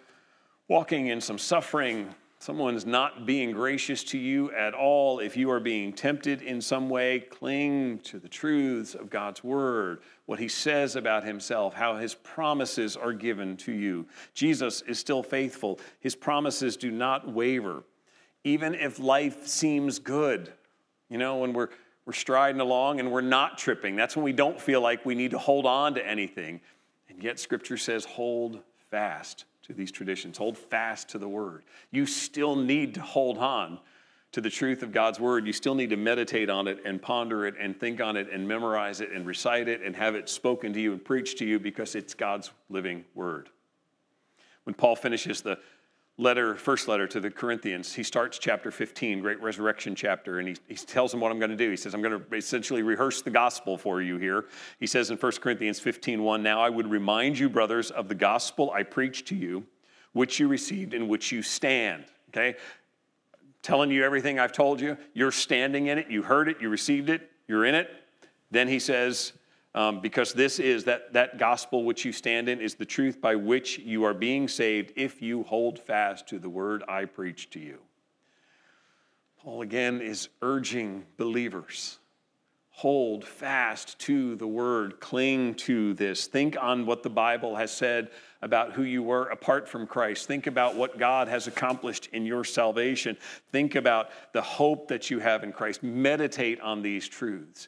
walking 0.66 1.08
in 1.08 1.20
some 1.20 1.38
suffering, 1.38 2.14
someone's 2.38 2.86
not 2.86 3.26
being 3.26 3.52
gracious 3.52 4.04
to 4.04 4.18
you 4.18 4.50
at 4.52 4.74
all, 4.74 5.18
if 5.18 5.36
you 5.36 5.50
are 5.50 5.60
being 5.60 5.92
tempted 5.92 6.42
in 6.42 6.60
some 6.60 6.88
way, 6.88 7.20
cling 7.20 7.98
to 8.00 8.18
the 8.18 8.28
truths 8.28 8.94
of 8.94 9.10
God's 9.10 9.42
word, 9.42 10.00
what 10.26 10.38
he 10.38 10.48
says 10.48 10.96
about 10.96 11.24
himself, 11.24 11.74
how 11.74 11.96
his 11.96 12.14
promises 12.14 12.96
are 12.96 13.12
given 13.12 13.56
to 13.58 13.72
you. 13.72 14.06
Jesus 14.34 14.82
is 14.82 14.98
still 14.98 15.22
faithful, 15.22 15.80
his 16.00 16.14
promises 16.14 16.76
do 16.76 16.90
not 16.90 17.32
waver, 17.32 17.82
even 18.44 18.74
if 18.74 18.98
life 18.98 19.46
seems 19.46 19.98
good. 19.98 20.52
You 21.08 21.18
know, 21.18 21.38
when 21.38 21.52
we're 21.52 21.70
we're 22.08 22.14
striding 22.14 22.62
along 22.62 23.00
and 23.00 23.12
we're 23.12 23.20
not 23.20 23.58
tripping. 23.58 23.94
That's 23.94 24.16
when 24.16 24.24
we 24.24 24.32
don't 24.32 24.58
feel 24.58 24.80
like 24.80 25.04
we 25.04 25.14
need 25.14 25.32
to 25.32 25.38
hold 25.38 25.66
on 25.66 25.92
to 25.92 26.06
anything. 26.06 26.62
And 27.10 27.22
yet, 27.22 27.38
Scripture 27.38 27.76
says, 27.76 28.06
hold 28.06 28.60
fast 28.90 29.44
to 29.68 29.74
these 29.74 29.92
traditions. 29.92 30.38
Hold 30.38 30.58
fast 30.58 31.10
to 31.10 31.18
the 31.18 31.28
word. 31.28 31.62
You 31.90 32.06
still 32.06 32.56
need 32.56 32.94
to 32.94 33.00
hold 33.00 33.38
on 33.38 33.78
to 34.32 34.40
the 34.40 34.50
truth 34.50 34.82
of 34.82 34.92
God's 34.92 35.20
word. 35.20 35.46
You 35.46 35.52
still 35.52 35.74
need 35.74 35.90
to 35.90 35.96
meditate 35.96 36.50
on 36.50 36.68
it 36.68 36.80
and 36.84 37.00
ponder 37.00 37.46
it 37.46 37.54
and 37.58 37.78
think 37.78 38.00
on 38.00 38.16
it 38.16 38.28
and 38.32 38.46
memorize 38.46 39.00
it 39.00 39.12
and 39.12 39.26
recite 39.26 39.68
it 39.68 39.82
and 39.82 39.94
have 39.94 40.14
it 40.14 40.28
spoken 40.28 40.72
to 40.72 40.80
you 40.80 40.92
and 40.92 41.04
preached 41.04 41.38
to 41.38 41.46
you 41.46 41.58
because 41.58 41.94
it's 41.94 42.14
God's 42.14 42.50
living 42.68 43.04
word. 43.14 43.50
When 44.64 44.74
Paul 44.74 44.96
finishes 44.96 45.40
the 45.40 45.58
letter, 46.18 46.56
first 46.56 46.88
letter 46.88 47.06
to 47.06 47.20
the 47.20 47.30
Corinthians, 47.30 47.94
he 47.94 48.02
starts 48.02 48.38
chapter 48.38 48.72
15, 48.72 49.20
great 49.20 49.40
resurrection 49.40 49.94
chapter, 49.94 50.40
and 50.40 50.48
he, 50.48 50.56
he 50.66 50.74
tells 50.74 51.12
them 51.12 51.20
what 51.20 51.30
I'm 51.30 51.38
going 51.38 51.50
to 51.50 51.56
do. 51.56 51.70
He 51.70 51.76
says, 51.76 51.94
I'm 51.94 52.02
going 52.02 52.20
to 52.20 52.36
essentially 52.36 52.82
rehearse 52.82 53.22
the 53.22 53.30
gospel 53.30 53.78
for 53.78 54.02
you 54.02 54.18
here. 54.18 54.46
He 54.80 54.86
says 54.86 55.10
in 55.10 55.16
1 55.16 55.32
Corinthians 55.40 55.78
15, 55.78 56.22
1, 56.22 56.42
Now 56.42 56.60
I 56.60 56.68
would 56.68 56.90
remind 56.90 57.38
you, 57.38 57.48
brothers, 57.48 57.92
of 57.92 58.08
the 58.08 58.16
gospel 58.16 58.72
I 58.72 58.82
preached 58.82 59.28
to 59.28 59.36
you, 59.36 59.64
which 60.12 60.40
you 60.40 60.48
received, 60.48 60.92
in 60.92 61.06
which 61.06 61.30
you 61.30 61.40
stand. 61.40 62.04
Okay? 62.30 62.58
Telling 63.62 63.90
you 63.90 64.04
everything 64.04 64.40
I've 64.40 64.52
told 64.52 64.80
you. 64.80 64.98
You're 65.14 65.32
standing 65.32 65.86
in 65.86 65.98
it. 65.98 66.10
You 66.10 66.22
heard 66.22 66.48
it. 66.48 66.56
You 66.60 66.68
received 66.68 67.10
it. 67.10 67.30
You're 67.46 67.64
in 67.64 67.76
it. 67.76 67.88
Then 68.50 68.66
he 68.66 68.80
says, 68.80 69.34
um, 69.78 70.00
because 70.00 70.32
this 70.32 70.58
is 70.58 70.82
that, 70.84 71.12
that 71.12 71.38
gospel 71.38 71.84
which 71.84 72.04
you 72.04 72.10
stand 72.10 72.48
in 72.48 72.60
is 72.60 72.74
the 72.74 72.84
truth 72.84 73.20
by 73.20 73.36
which 73.36 73.78
you 73.78 74.02
are 74.02 74.12
being 74.12 74.48
saved 74.48 74.92
if 74.96 75.22
you 75.22 75.44
hold 75.44 75.78
fast 75.78 76.26
to 76.26 76.40
the 76.40 76.48
word 76.48 76.82
I 76.88 77.04
preach 77.04 77.48
to 77.50 77.60
you. 77.60 77.78
Paul 79.38 79.62
again 79.62 80.00
is 80.00 80.30
urging 80.42 81.06
believers 81.16 82.00
hold 82.70 83.24
fast 83.24 83.98
to 83.98 84.36
the 84.36 84.46
word, 84.46 85.00
cling 85.00 85.52
to 85.52 85.94
this. 85.94 86.28
Think 86.28 86.56
on 86.60 86.86
what 86.86 87.02
the 87.02 87.10
Bible 87.10 87.56
has 87.56 87.72
said 87.72 88.08
about 88.40 88.72
who 88.72 88.84
you 88.84 89.02
were 89.02 89.24
apart 89.30 89.68
from 89.68 89.84
Christ. 89.84 90.28
Think 90.28 90.46
about 90.46 90.76
what 90.76 90.96
God 90.96 91.26
has 91.26 91.48
accomplished 91.48 92.08
in 92.12 92.24
your 92.24 92.44
salvation. 92.44 93.16
Think 93.50 93.74
about 93.74 94.10
the 94.32 94.42
hope 94.42 94.86
that 94.88 95.10
you 95.10 95.18
have 95.18 95.42
in 95.42 95.50
Christ. 95.50 95.82
Meditate 95.82 96.60
on 96.60 96.80
these 96.80 97.08
truths. 97.08 97.66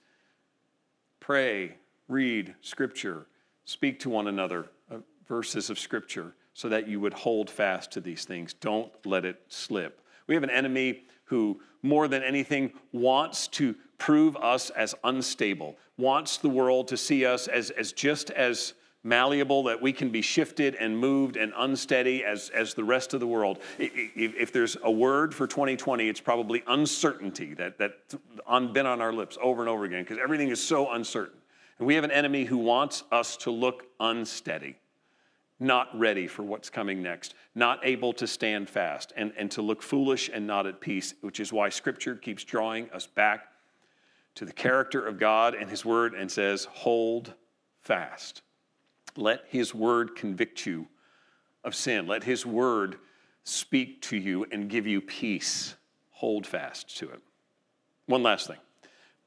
Pray 1.19 1.75
read 2.11 2.55
Scripture, 2.61 3.27
speak 3.65 4.01
to 4.01 4.11
one 4.11 4.27
another 4.27 4.67
uh, 4.91 4.97
verses 5.29 5.71
of 5.71 5.79
Scripture 5.79 6.35
so 6.53 6.69
that 6.69 6.89
you 6.89 7.01
would 7.01 7.15
hold 7.15 7.49
fast 7.49 7.93
to 7.93 8.01
these 8.01 8.25
things. 8.25 8.53
Don't 8.55 8.93
let 9.07 9.25
it 9.25 9.41
slip. 9.49 10.01
We 10.27 10.35
have 10.35 10.43
an 10.43 10.51
enemy 10.51 11.05
who, 11.25 11.61
more 11.83 12.09
than 12.09 12.23
anything, 12.23 12.73
wants 12.93 13.49
to 13.49 13.75
prove 13.99 14.37
us 14.37 14.71
as 14.71 14.95
unstable, 15.05 15.77
wants 15.97 16.39
the 16.39 16.49
world 16.49 16.89
to 16.89 16.97
see 16.97 17.25
us 17.25 17.47
as, 17.49 17.71
as 17.71 17.93
just 17.93 18.31
as 18.31 18.75
malleable 19.03 19.63
that 19.63 19.81
we 19.81 19.93
can 19.93 20.11
be 20.11 20.21
shifted 20.21 20.75
and 20.75 20.99
moved 20.99 21.37
and 21.37 21.53
unsteady 21.57 22.25
as, 22.25 22.51
as 22.51 22.75
the 22.75 22.85
rest 22.85 23.15
of 23.15 23.21
the 23.21 23.27
world. 23.27 23.59
If, 23.79 24.35
if 24.35 24.53
there's 24.53 24.77
a 24.83 24.91
word 24.91 25.35
for 25.35 25.47
2020, 25.47 26.09
it's 26.09 26.21
probably 26.21 26.63
uncertainty 26.67 27.55
that, 27.55 27.79
that's 27.79 28.17
on, 28.47 28.73
been 28.73 28.87
on 28.87 29.01
our 29.01 29.13
lips 29.13 29.39
over 29.41 29.63
and 29.63 29.71
over 29.71 29.85
again 29.85 30.03
because 30.03 30.19
everything 30.23 30.49
is 30.49 30.63
so 30.63 30.91
uncertain. 30.91 31.40
And 31.81 31.87
we 31.87 31.95
have 31.95 32.05
an 32.05 32.11
enemy 32.11 32.45
who 32.45 32.59
wants 32.59 33.05
us 33.11 33.39
to 33.39 33.51
look 33.51 33.87
unsteady, 33.99 34.77
not 35.59 35.89
ready 35.99 36.27
for 36.27 36.43
what's 36.43 36.69
coming 36.69 37.03
next, 37.03 37.35
not 37.55 37.81
able 37.83 38.13
to 38.13 38.27
stand 38.27 38.69
fast, 38.69 39.15
and, 39.17 39.33
and 39.39 39.51
to 39.53 39.63
look 39.63 39.81
foolish 39.81 40.29
and 40.33 40.47
not 40.47 40.67
at 40.67 40.83
peace, 40.83 41.15
which 41.23 41.41
is 41.41 41.55
why 41.55 41.71
Scripture 41.71 42.17
keeps 42.17 42.45
drawing 42.45 42.91
us 42.91 43.07
back 43.07 43.47
to 44.35 44.45
the 44.45 44.53
character 44.53 45.05
of 45.05 45.19
God 45.19 45.55
and 45.55 45.71
His 45.71 45.83
Word 45.83 46.13
and 46.13 46.31
says, 46.31 46.67
Hold 46.67 47.33
fast. 47.81 48.43
Let 49.17 49.45
His 49.49 49.75
Word 49.75 50.15
convict 50.15 50.67
you 50.67 50.87
of 51.65 51.75
sin. 51.75 52.07
Let 52.07 52.25
His 52.25 52.45
Word 52.45 52.99
speak 53.45 54.03
to 54.03 54.19
you 54.19 54.45
and 54.53 54.69
give 54.69 54.87
you 54.87 55.01
peace. 55.01 55.77
Hold 56.11 56.47
fast 56.47 56.99
to 56.99 57.09
it. 57.09 57.23
One 58.05 58.23
last 58.23 58.49
thing 58.49 58.59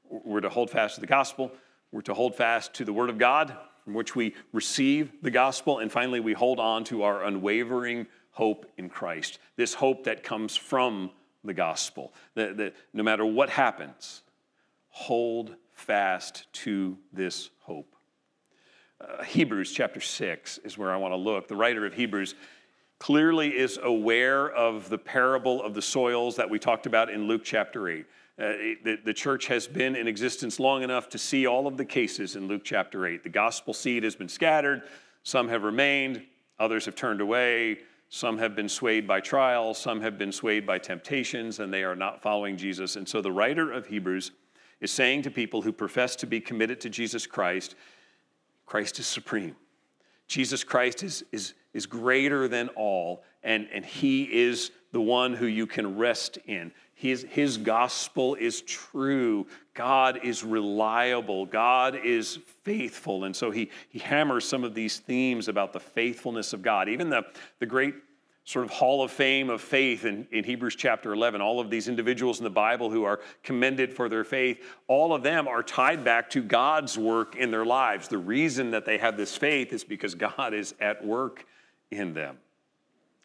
we're 0.08 0.42
to 0.42 0.50
hold 0.50 0.70
fast 0.70 0.96
to 0.96 1.02
the 1.02 1.08
gospel. 1.08 1.52
We're 1.94 2.02
to 2.02 2.16
hold 2.16 2.34
fast 2.34 2.74
to 2.74 2.86
the 2.86 2.92
Word 2.92 3.12
of 3.12 3.20
God, 3.20 3.56
from 3.86 3.94
which 3.94 4.16
we 4.16 4.34
receive 4.52 5.12
the 5.22 5.30
gospel. 5.30 5.78
And 5.78 5.92
finally, 5.92 6.20
we 6.20 6.34
hold 6.34 6.60
on 6.60 6.84
to 6.86 7.04
our 7.04 7.24
unwavering 7.24 8.08
hope 8.32 8.66
in 8.78 8.90
Christ. 8.90 9.38
This 9.58 9.76
hope 9.76 10.06
that 10.06 10.24
comes 10.24 10.56
from 10.56 11.12
the 11.44 11.54
gospel. 11.54 12.12
That, 12.34 12.58
that 12.58 12.74
no 12.94 13.04
matter 13.04 13.24
what 13.24 13.52
happens, 13.52 14.24
hold 14.90 15.56
fast 15.72 16.52
to 16.54 16.98
this 17.12 17.52
hope. 17.60 17.96
Uh, 19.00 19.22
Hebrews 19.24 19.72
chapter 19.72 20.02
6 20.02 20.58
is 20.60 20.80
where 20.80 20.92
I 20.92 20.98
want 20.98 21.12
to 21.12 21.18
look. 21.18 21.48
The 21.48 21.56
writer 21.56 21.86
of 21.86 21.94
Hebrews 21.94 22.34
clearly 22.98 23.56
is 23.56 23.78
aware 23.84 24.50
of 24.50 24.90
the 24.90 24.98
parable 24.98 25.62
of 25.62 25.76
the 25.76 25.82
soils 25.84 26.38
that 26.38 26.50
we 26.50 26.58
talked 26.58 26.88
about 26.88 27.12
in 27.12 27.28
Luke 27.28 27.44
chapter 27.44 27.88
8. 27.88 28.08
Uh, 28.40 28.76
the, 28.84 28.98
the 29.06 29.14
church 29.14 29.46
has 29.46 29.68
been 29.68 29.96
in 29.96 30.08
existence 30.08 30.60
long 30.60 30.82
enough 30.82 31.08
to 31.08 31.20
see 31.20 31.46
all 31.46 31.68
of 31.68 31.78
the 31.78 31.86
cases 31.86 32.36
in 32.36 32.48
Luke 32.48 32.64
chapter 32.64 33.06
8. 33.06 33.24
The 33.24 33.30
gospel 33.30 33.76
seed 33.76 34.04
has 34.04 34.16
been 34.16 34.30
scattered, 34.30 34.82
some 35.22 35.48
have 35.50 35.64
remained, 35.64 36.24
others 36.60 36.86
have 36.86 36.96
turned 36.96 37.22
away, 37.22 37.80
some 38.10 38.40
have 38.40 38.56
been 38.56 38.70
swayed 38.70 39.08
by 39.08 39.20
trials, 39.20 39.78
some 39.78 40.02
have 40.02 40.18
been 40.18 40.32
swayed 40.32 40.66
by 40.66 40.80
temptations, 40.80 41.60
and 41.60 41.72
they 41.72 41.84
are 41.84 41.96
not 41.96 42.24
following 42.24 42.58
Jesus. 42.58 42.96
And 42.96 43.08
so 43.08 43.22
the 43.22 43.32
writer 43.32 43.72
of 43.72 43.86
Hebrews 43.86 44.32
is 44.82 44.92
saying 44.92 45.22
to 45.24 45.32
people 45.32 45.62
who 45.62 45.72
profess 45.72 46.16
to 46.18 46.26
be 46.26 46.40
committed 46.40 46.82
to 46.82 46.90
Jesus 46.90 47.28
Christ, 47.28 47.76
Christ 48.66 48.98
is 48.98 49.06
supreme. 49.06 49.56
Jesus 50.28 50.64
Christ 50.64 51.04
is, 51.04 51.24
is, 51.32 51.54
is 51.74 51.86
greater 51.86 52.48
than 52.48 52.70
all, 52.70 53.24
and, 53.44 53.68
and 53.72 53.86
He 53.86 54.24
is 54.24 54.72
the 54.92 55.02
one 55.02 55.34
who 55.34 55.46
you 55.46 55.68
can 55.68 55.98
rest 55.98 56.38
in. 56.46 56.72
His, 56.96 57.26
his 57.30 57.58
gospel 57.58 58.36
is 58.36 58.62
true. 58.62 59.48
God 59.74 60.20
is 60.24 60.44
reliable. 60.44 61.46
God 61.46 61.96
is 61.96 62.40
faithful. 62.64 63.24
And 63.24 63.36
so 63.36 63.52
he, 63.52 63.72
he 63.90 64.00
hammers 64.00 64.48
some 64.48 64.64
of 64.64 64.74
these 64.74 65.00
themes 65.00 65.48
about 65.48 65.74
the 65.74 65.80
faithfulness 65.80 66.54
of 66.54 66.62
God. 66.62 66.88
Even 66.88 67.10
the, 67.10 67.24
the 67.60 67.66
great 67.66 67.96
sort 68.46 68.66
of 68.66 68.72
hall 68.72 69.04
of 69.04 69.12
fame 69.12 69.50
of 69.50 69.62
faith 69.62 70.06
in, 70.06 70.28
in 70.32 70.44
Hebrews 70.44 70.76
chapter 70.76 71.14
11, 71.14 71.42
all 71.42 71.60
of 71.60 71.70
these 71.70 71.88
individuals 71.88 72.40
in 72.40 72.44
the 72.44 72.50
Bible 72.50 72.92
who 72.92 73.06
are 73.06 73.22
commended 73.42 73.94
for 73.94 74.10
their 74.10 74.26
faith, 74.26 74.62
all 74.88 75.14
of 75.14 75.24
them 75.24 75.48
are 75.48 75.64
tied 75.64 76.04
back 76.04 76.30
to 76.32 76.44
God's 76.44 76.98
work 76.98 77.36
in 77.36 77.52
their 77.52 77.66
lives. 77.66 78.08
The 78.08 78.18
reason 78.18 78.72
that 78.72 78.86
they 78.86 78.98
have 78.98 79.16
this 79.16 79.38
faith 79.38 79.72
is 79.72 79.84
because 79.84 80.14
God 80.14 80.54
is 80.54 80.76
at 80.80 81.04
work 81.06 81.46
in 81.90 82.14
them. 82.14 82.38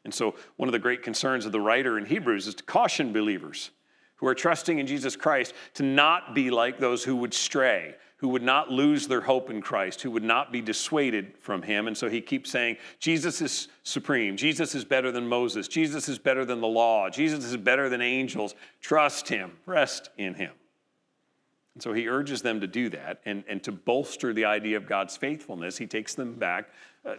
And 0.09 0.15
so, 0.15 0.35
one 0.57 0.71
of 0.71 0.73
the 0.73 0.79
great 0.79 1.03
concerns 1.03 1.45
of 1.45 1.53
the 1.53 1.61
writer 1.61 1.99
in 1.99 2.07
Hebrews 2.07 2.47
is 2.47 2.55
to 2.55 2.65
caution 2.65 3.13
believers 3.13 3.73
who 4.17 4.27
are 4.27 4.35
trusting 4.35 4.79
in 4.79 4.87
Jesus 4.87 5.17
Christ 5.17 5.53
to 5.75 5.83
not 5.83 6.35
be 6.35 6.49
like 6.49 6.79
those 6.79 7.05
who 7.05 7.15
would 7.17 7.35
stray, 7.35 7.95
who 8.17 8.29
would 8.29 8.43
not 8.43 8.71
lose 8.71 9.07
their 9.07 9.21
hope 9.21 9.51
in 9.51 9.61
Christ, 9.61 10.01
who 10.01 10.11
would 10.13 10.23
not 10.23 10.51
be 10.51 10.63
dissuaded 10.63 11.35
from 11.41 11.61
him. 11.61 11.89
And 11.89 11.95
so 11.95 12.09
he 12.09 12.23
keeps 12.23 12.51
saying, 12.51 12.79
Jesus 12.99 13.43
is 13.43 13.69
supreme. 13.83 14.39
Jesus 14.39 14.75
is 14.75 14.83
better 14.83 15.13
than 15.13 15.29
Moses. 15.29 15.69
Jesus 15.69 16.09
is 16.09 16.19
better 16.19 16.47
than 16.47 16.63
the 16.63 16.67
law. 16.67 17.11
Jesus 17.11 17.45
is 17.45 17.59
better 17.59 17.91
than 17.91 18.01
angels. 18.01 18.55
Trust 18.81 19.29
him, 19.29 19.59
rest 19.67 20.09
in 20.17 20.33
him. 20.33 20.53
And 21.75 21.83
so 21.83 21.93
he 21.93 22.09
urges 22.09 22.41
them 22.41 22.63
to 22.63 22.67
do 22.67 22.89
that. 22.89 23.21
And, 23.27 23.45
and 23.47 23.63
to 23.65 23.73
bolster 23.73 24.33
the 24.33 24.47
idea 24.47 24.79
of 24.79 24.87
God's 24.87 25.19
faithfulness, 25.19 25.77
he 25.77 25.87
takes 25.87 26.15
them 26.15 26.33
back. 26.33 26.71
Uh, 27.09 27.15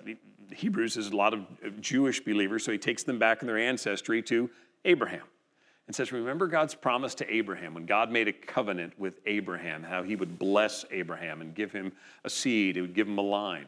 Hebrews 0.54 0.98
is 0.98 1.08
a 1.08 1.16
lot 1.16 1.34
of 1.34 1.46
Jewish 1.82 2.24
believers, 2.24 2.64
so 2.64 2.72
he 2.72 2.78
takes 2.78 3.04
them 3.04 3.20
back 3.20 3.42
in 3.42 3.48
their 3.48 3.58
ancestry 3.58 4.22
to 4.24 4.50
Abraham 4.86 5.24
and 5.88 5.96
says, 5.96 6.12
Remember 6.12 6.48
God's 6.48 6.76
promise 6.76 7.16
to 7.16 7.34
Abraham 7.34 7.74
when 7.74 7.86
God 7.86 8.12
made 8.12 8.28
a 8.28 8.34
covenant 8.34 8.98
with 9.00 9.20
Abraham, 9.26 9.84
how 9.84 10.04
he 10.04 10.16
would 10.16 10.38
bless 10.38 10.86
Abraham 10.92 11.42
and 11.42 11.56
give 11.56 11.72
him 11.72 11.92
a 12.24 12.30
seed, 12.30 12.76
he 12.76 12.82
would 12.82 12.94
give 12.94 13.08
him 13.08 13.18
a 13.18 13.24
line. 13.24 13.66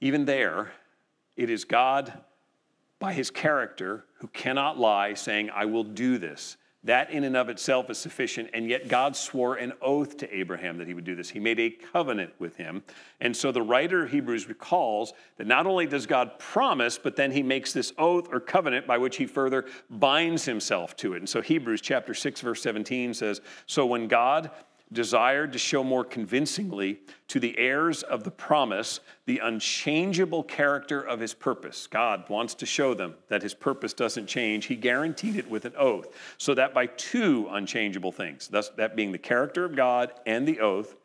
Even 0.00 0.24
there, 0.24 0.72
it 1.36 1.50
is 1.50 1.64
God, 1.64 2.12
by 2.98 3.12
his 3.12 3.30
character, 3.30 4.04
who 4.20 4.26
cannot 4.28 4.78
lie, 4.78 5.14
saying, 5.14 5.50
I 5.50 5.64
will 5.64 5.84
do 5.84 6.18
this. 6.18 6.56
That 6.84 7.10
in 7.10 7.24
and 7.24 7.36
of 7.36 7.48
itself 7.48 7.90
is 7.90 7.98
sufficient. 7.98 8.50
And 8.54 8.68
yet 8.68 8.88
God 8.88 9.16
swore 9.16 9.56
an 9.56 9.72
oath 9.82 10.16
to 10.18 10.34
Abraham 10.34 10.78
that 10.78 10.86
he 10.86 10.94
would 10.94 11.04
do 11.04 11.16
this. 11.16 11.28
He 11.28 11.40
made 11.40 11.58
a 11.58 11.70
covenant 11.70 12.32
with 12.38 12.56
him. 12.56 12.84
And 13.20 13.36
so 13.36 13.50
the 13.50 13.62
writer 13.62 14.04
of 14.04 14.12
Hebrews 14.12 14.48
recalls 14.48 15.12
that 15.38 15.46
not 15.48 15.66
only 15.66 15.86
does 15.86 16.06
God 16.06 16.38
promise, 16.38 16.96
but 16.96 17.16
then 17.16 17.32
he 17.32 17.42
makes 17.42 17.72
this 17.72 17.92
oath 17.98 18.28
or 18.32 18.38
covenant 18.38 18.86
by 18.86 18.96
which 18.96 19.16
he 19.16 19.26
further 19.26 19.66
binds 19.90 20.44
himself 20.44 20.94
to 20.98 21.14
it. 21.14 21.18
And 21.18 21.28
so 21.28 21.42
Hebrews 21.42 21.80
chapter 21.80 22.14
6, 22.14 22.40
verse 22.42 22.62
17 22.62 23.12
says, 23.12 23.40
So 23.66 23.84
when 23.84 24.06
God 24.06 24.52
desired 24.92 25.52
to 25.52 25.58
show 25.58 25.84
more 25.84 26.04
convincingly 26.04 27.00
to 27.28 27.38
the 27.38 27.58
heirs 27.58 28.02
of 28.02 28.24
the 28.24 28.30
promise 28.30 29.00
the 29.26 29.38
unchangeable 29.38 30.42
character 30.42 31.00
of 31.00 31.20
his 31.20 31.34
purpose. 31.34 31.86
God 31.86 32.28
wants 32.28 32.54
to 32.54 32.66
show 32.66 32.94
them 32.94 33.14
that 33.28 33.42
his 33.42 33.54
purpose 33.54 33.92
doesn't 33.92 34.26
change. 34.26 34.66
He 34.66 34.76
guaranteed 34.76 35.36
it 35.36 35.48
with 35.48 35.64
an 35.64 35.74
oath, 35.76 36.08
so 36.38 36.54
that 36.54 36.72
by 36.72 36.86
two 36.86 37.48
unchangeable 37.50 38.12
things, 38.12 38.48
thus 38.48 38.70
that 38.70 38.96
being 38.96 39.12
the 39.12 39.18
character 39.18 39.64
of 39.64 39.76
God 39.76 40.12
and 40.26 40.48
the 40.48 40.60
oath, 40.60 40.96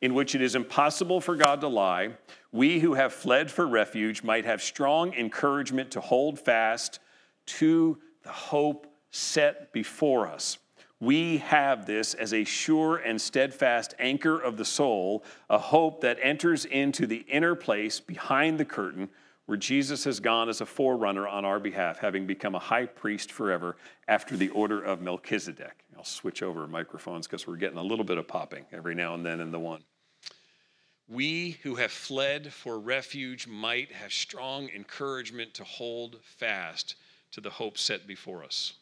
in 0.00 0.14
which 0.14 0.34
it 0.34 0.42
is 0.42 0.54
impossible 0.54 1.20
for 1.20 1.36
God 1.36 1.60
to 1.60 1.68
lie, 1.68 2.10
we 2.52 2.80
who 2.80 2.94
have 2.94 3.12
fled 3.12 3.50
for 3.50 3.66
refuge 3.66 4.22
might 4.22 4.44
have 4.44 4.62
strong 4.62 5.14
encouragement 5.14 5.90
to 5.92 6.00
hold 6.00 6.38
fast 6.38 6.98
to 7.46 7.98
the 8.22 8.30
hope 8.30 8.86
set 9.10 9.72
before 9.72 10.26
us. 10.26 10.58
We 11.02 11.38
have 11.38 11.84
this 11.84 12.14
as 12.14 12.32
a 12.32 12.44
sure 12.44 12.98
and 12.98 13.20
steadfast 13.20 13.92
anchor 13.98 14.38
of 14.38 14.56
the 14.56 14.64
soul, 14.64 15.24
a 15.50 15.58
hope 15.58 16.02
that 16.02 16.16
enters 16.22 16.64
into 16.64 17.08
the 17.08 17.24
inner 17.28 17.56
place 17.56 17.98
behind 17.98 18.56
the 18.56 18.64
curtain 18.64 19.08
where 19.46 19.58
Jesus 19.58 20.04
has 20.04 20.20
gone 20.20 20.48
as 20.48 20.60
a 20.60 20.64
forerunner 20.64 21.26
on 21.26 21.44
our 21.44 21.58
behalf, 21.58 21.98
having 21.98 22.24
become 22.24 22.54
a 22.54 22.60
high 22.60 22.86
priest 22.86 23.32
forever 23.32 23.76
after 24.06 24.36
the 24.36 24.50
order 24.50 24.80
of 24.80 25.00
Melchizedek. 25.00 25.84
I'll 25.96 26.04
switch 26.04 26.40
over 26.40 26.68
microphones 26.68 27.26
because 27.26 27.48
we're 27.48 27.56
getting 27.56 27.78
a 27.78 27.82
little 27.82 28.04
bit 28.04 28.16
of 28.16 28.28
popping 28.28 28.64
every 28.70 28.94
now 28.94 29.14
and 29.14 29.26
then 29.26 29.40
in 29.40 29.50
the 29.50 29.58
one. 29.58 29.82
We 31.08 31.58
who 31.64 31.74
have 31.74 31.90
fled 31.90 32.52
for 32.52 32.78
refuge 32.78 33.48
might 33.48 33.90
have 33.90 34.12
strong 34.12 34.68
encouragement 34.68 35.52
to 35.54 35.64
hold 35.64 36.20
fast 36.22 36.94
to 37.32 37.40
the 37.40 37.50
hope 37.50 37.76
set 37.76 38.06
before 38.06 38.44
us. 38.44 38.74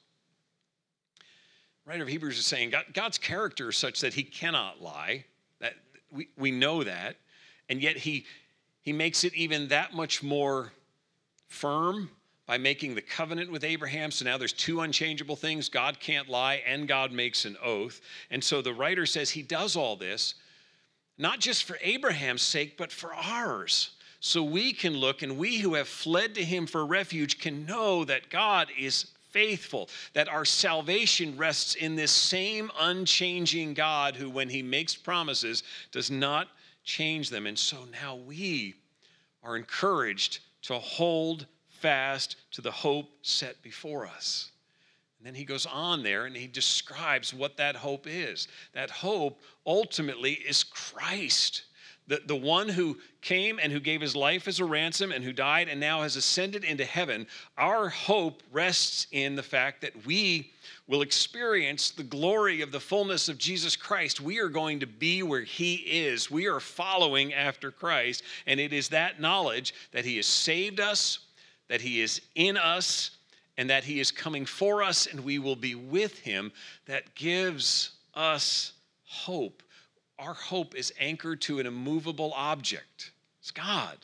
Writer 1.86 2.02
of 2.02 2.08
Hebrews 2.08 2.38
is 2.38 2.46
saying 2.46 2.70
God, 2.70 2.84
God's 2.92 3.18
character 3.18 3.70
is 3.70 3.76
such 3.76 4.00
that 4.00 4.14
he 4.14 4.22
cannot 4.22 4.82
lie. 4.82 5.24
That 5.60 5.74
we, 6.10 6.28
we 6.36 6.50
know 6.50 6.84
that. 6.84 7.16
And 7.68 7.82
yet 7.82 7.96
he 7.96 8.26
he 8.82 8.92
makes 8.92 9.24
it 9.24 9.34
even 9.34 9.68
that 9.68 9.94
much 9.94 10.22
more 10.22 10.72
firm 11.48 12.10
by 12.46 12.58
making 12.58 12.94
the 12.94 13.02
covenant 13.02 13.50
with 13.50 13.62
Abraham. 13.62 14.10
So 14.10 14.24
now 14.24 14.38
there's 14.38 14.52
two 14.52 14.80
unchangeable 14.80 15.36
things 15.36 15.68
God 15.68 16.00
can't 16.00 16.28
lie, 16.28 16.62
and 16.66 16.88
God 16.88 17.12
makes 17.12 17.44
an 17.44 17.56
oath. 17.62 18.00
And 18.30 18.42
so 18.42 18.62
the 18.62 18.74
writer 18.74 19.06
says 19.06 19.30
he 19.30 19.42
does 19.42 19.76
all 19.76 19.96
this, 19.96 20.34
not 21.18 21.38
just 21.38 21.64
for 21.64 21.78
Abraham's 21.82 22.42
sake, 22.42 22.76
but 22.76 22.90
for 22.90 23.14
ours. 23.14 23.90
So 24.18 24.42
we 24.42 24.72
can 24.72 24.96
look, 24.96 25.22
and 25.22 25.38
we 25.38 25.58
who 25.58 25.74
have 25.74 25.88
fled 25.88 26.34
to 26.34 26.44
him 26.44 26.66
for 26.66 26.84
refuge 26.84 27.38
can 27.38 27.64
know 27.66 28.04
that 28.04 28.30
God 28.30 28.68
is 28.76 29.06
faithful, 29.30 29.88
that 30.12 30.28
our 30.28 30.44
salvation 30.44 31.36
rests 31.36 31.74
in 31.74 31.96
this 31.96 32.12
same 32.12 32.70
unchanging 32.78 33.74
God 33.74 34.16
who, 34.16 34.30
when 34.30 34.48
he 34.48 34.62
makes 34.62 34.94
promises, 34.94 35.62
does 35.92 36.10
not 36.10 36.48
change 36.84 37.30
them. 37.30 37.46
And 37.46 37.58
so 37.58 37.78
now 37.90 38.16
we 38.16 38.74
are 39.42 39.56
encouraged 39.56 40.40
to 40.62 40.74
hold 40.74 41.46
fast 41.68 42.36
to 42.52 42.60
the 42.60 42.70
hope 42.70 43.10
set 43.22 43.62
before 43.62 44.06
us. 44.06 44.50
And 45.18 45.26
then 45.26 45.34
he 45.34 45.44
goes 45.44 45.66
on 45.66 46.02
there 46.02 46.24
and 46.24 46.34
he 46.34 46.46
describes 46.46 47.34
what 47.34 47.58
that 47.58 47.76
hope 47.76 48.06
is. 48.06 48.48
That 48.72 48.90
hope 48.90 49.40
ultimately 49.66 50.32
is 50.32 50.64
Christ, 50.64 51.64
the, 52.10 52.20
the 52.26 52.34
one 52.34 52.68
who 52.68 52.98
came 53.22 53.60
and 53.62 53.72
who 53.72 53.78
gave 53.78 54.00
his 54.00 54.16
life 54.16 54.48
as 54.48 54.58
a 54.58 54.64
ransom 54.64 55.12
and 55.12 55.22
who 55.22 55.32
died 55.32 55.68
and 55.68 55.78
now 55.78 56.02
has 56.02 56.16
ascended 56.16 56.64
into 56.64 56.84
heaven. 56.84 57.24
Our 57.56 57.88
hope 57.88 58.42
rests 58.50 59.06
in 59.12 59.36
the 59.36 59.44
fact 59.44 59.80
that 59.82 60.04
we 60.04 60.50
will 60.88 61.02
experience 61.02 61.90
the 61.90 62.02
glory 62.02 62.62
of 62.62 62.72
the 62.72 62.80
fullness 62.80 63.28
of 63.28 63.38
Jesus 63.38 63.76
Christ, 63.76 64.20
we 64.20 64.40
are 64.40 64.48
going 64.48 64.80
to 64.80 64.88
be 64.88 65.22
where 65.22 65.44
He 65.44 65.76
is. 65.76 66.28
We 66.28 66.48
are 66.48 66.58
following 66.58 67.32
after 67.32 67.70
Christ. 67.70 68.24
And 68.44 68.58
it 68.58 68.72
is 68.72 68.88
that 68.88 69.20
knowledge 69.20 69.72
that 69.92 70.04
He 70.04 70.16
has 70.16 70.26
saved 70.26 70.80
us, 70.80 71.20
that 71.68 71.80
He 71.80 72.00
is 72.00 72.20
in 72.34 72.56
us, 72.56 73.12
and 73.56 73.70
that 73.70 73.84
He 73.84 74.00
is 74.00 74.10
coming 74.10 74.44
for 74.44 74.82
us, 74.82 75.06
and 75.06 75.20
we 75.20 75.38
will 75.38 75.54
be 75.54 75.76
with 75.76 76.18
Him 76.18 76.50
that 76.86 77.14
gives 77.14 77.92
us 78.14 78.72
hope. 79.04 79.62
Our 80.20 80.34
hope 80.34 80.74
is 80.74 80.92
anchored 81.00 81.40
to 81.42 81.60
an 81.60 81.66
immovable 81.66 82.32
object, 82.34 83.12
it's 83.40 83.50
God. 83.50 83.96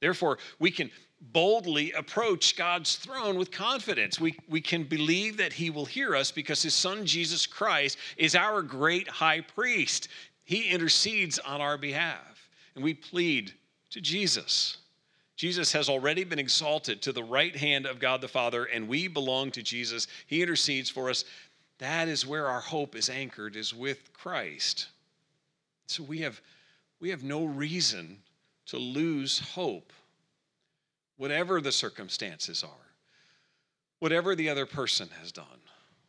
Therefore, 0.00 0.38
we 0.58 0.70
can 0.70 0.90
boldly 1.32 1.92
approach 1.92 2.56
God's 2.56 2.96
throne 2.96 3.38
with 3.38 3.50
confidence. 3.50 4.20
We, 4.20 4.38
we 4.48 4.60
can 4.60 4.84
believe 4.84 5.36
that 5.38 5.52
He 5.52 5.70
will 5.70 5.84
hear 5.84 6.14
us 6.14 6.30
because 6.30 6.62
His 6.62 6.74
Son 6.74 7.06
Jesus 7.06 7.46
Christ 7.46 7.98
is 8.16 8.34
our 8.34 8.62
great 8.62 9.08
high 9.08 9.40
priest. 9.40 10.08
He 10.44 10.68
intercedes 10.68 11.38
on 11.38 11.60
our 11.60 11.78
behalf, 11.78 12.48
and 12.74 12.84
we 12.84 12.94
plead 12.94 13.52
to 13.90 14.00
Jesus. 14.00 14.78
Jesus 15.36 15.72
has 15.72 15.88
already 15.88 16.24
been 16.24 16.38
exalted 16.38 17.02
to 17.02 17.12
the 17.12 17.24
right 17.24 17.54
hand 17.56 17.86
of 17.86 17.98
God 17.98 18.20
the 18.20 18.28
Father, 18.28 18.64
and 18.64 18.88
we 18.88 19.08
belong 19.08 19.50
to 19.52 19.62
Jesus. 19.62 20.06
He 20.26 20.42
intercedes 20.42 20.90
for 20.90 21.10
us. 21.10 21.24
That 21.78 22.08
is 22.08 22.26
where 22.26 22.46
our 22.46 22.60
hope 22.60 22.94
is 22.94 23.10
anchored, 23.10 23.56
is 23.56 23.74
with 23.74 24.12
Christ. 24.12 24.88
So 25.86 26.02
we 26.02 26.18
have, 26.20 26.40
we 27.00 27.10
have 27.10 27.22
no 27.22 27.44
reason 27.44 28.18
to 28.66 28.78
lose 28.78 29.38
hope 29.38 29.92
whatever 31.16 31.60
the 31.60 31.72
circumstances 31.72 32.64
are, 32.64 32.90
whatever 33.98 34.34
the 34.34 34.48
other 34.48 34.66
person 34.66 35.08
has 35.20 35.30
done, 35.30 35.44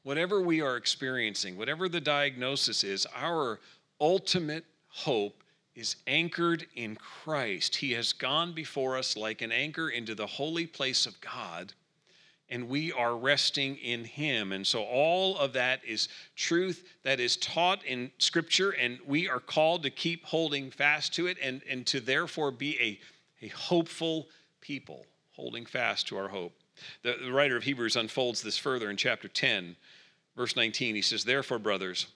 whatever 0.03 0.41
we 0.41 0.61
are 0.61 0.77
experiencing, 0.77 1.57
whatever 1.57 1.87
the 1.89 2.01
diagnosis 2.01 2.83
is, 2.83 3.05
our 3.15 3.59
ultimate 3.99 4.65
hope 4.87 5.43
is 5.75 5.97
anchored 6.07 6.65
in 6.75 6.95
Christ. 6.95 7.75
He 7.75 7.91
has 7.93 8.13
gone 8.13 8.53
before 8.53 8.97
us 8.97 9.17
like 9.17 9.41
an 9.41 9.51
anchor 9.51 9.89
into 9.89 10.15
the 10.15 10.25
holy 10.25 10.65
place 10.65 11.05
of 11.05 11.19
God, 11.21 11.73
and 12.49 12.69
we 12.69 12.91
are 12.91 13.17
resting 13.17 13.77
in 13.77 14.03
Him. 14.03 14.51
And 14.51 14.65
so, 14.65 14.83
all 14.83 15.37
of 15.37 15.53
that 15.53 15.81
is 15.85 16.09
truth 16.35 16.87
that 17.03 17.19
is 17.19 17.37
taught 17.37 17.83
in 17.85 18.11
Scripture, 18.17 18.71
and 18.71 18.99
we 19.05 19.27
are 19.27 19.39
called 19.39 19.83
to 19.83 19.89
keep 19.89 20.25
holding 20.25 20.71
fast 20.71 21.13
to 21.15 21.27
it 21.27 21.37
and, 21.41 21.61
and 21.69 21.85
to 21.87 21.99
therefore 21.99 22.51
be 22.51 22.77
a, 22.79 23.45
a 23.45 23.49
hopeful 23.49 24.27
people, 24.61 25.05
holding 25.31 25.65
fast 25.65 26.07
to 26.07 26.17
our 26.17 26.27
hope. 26.27 26.53
The, 27.03 27.15
the 27.23 27.31
writer 27.31 27.57
of 27.57 27.63
Hebrews 27.63 27.95
unfolds 27.95 28.41
this 28.41 28.57
further 28.57 28.89
in 28.89 28.97
chapter 28.97 29.27
10, 29.27 29.75
verse 30.35 30.55
19. 30.55 30.95
He 30.95 31.01
says, 31.01 31.23
Therefore, 31.23 31.59
brothers, 31.59 32.07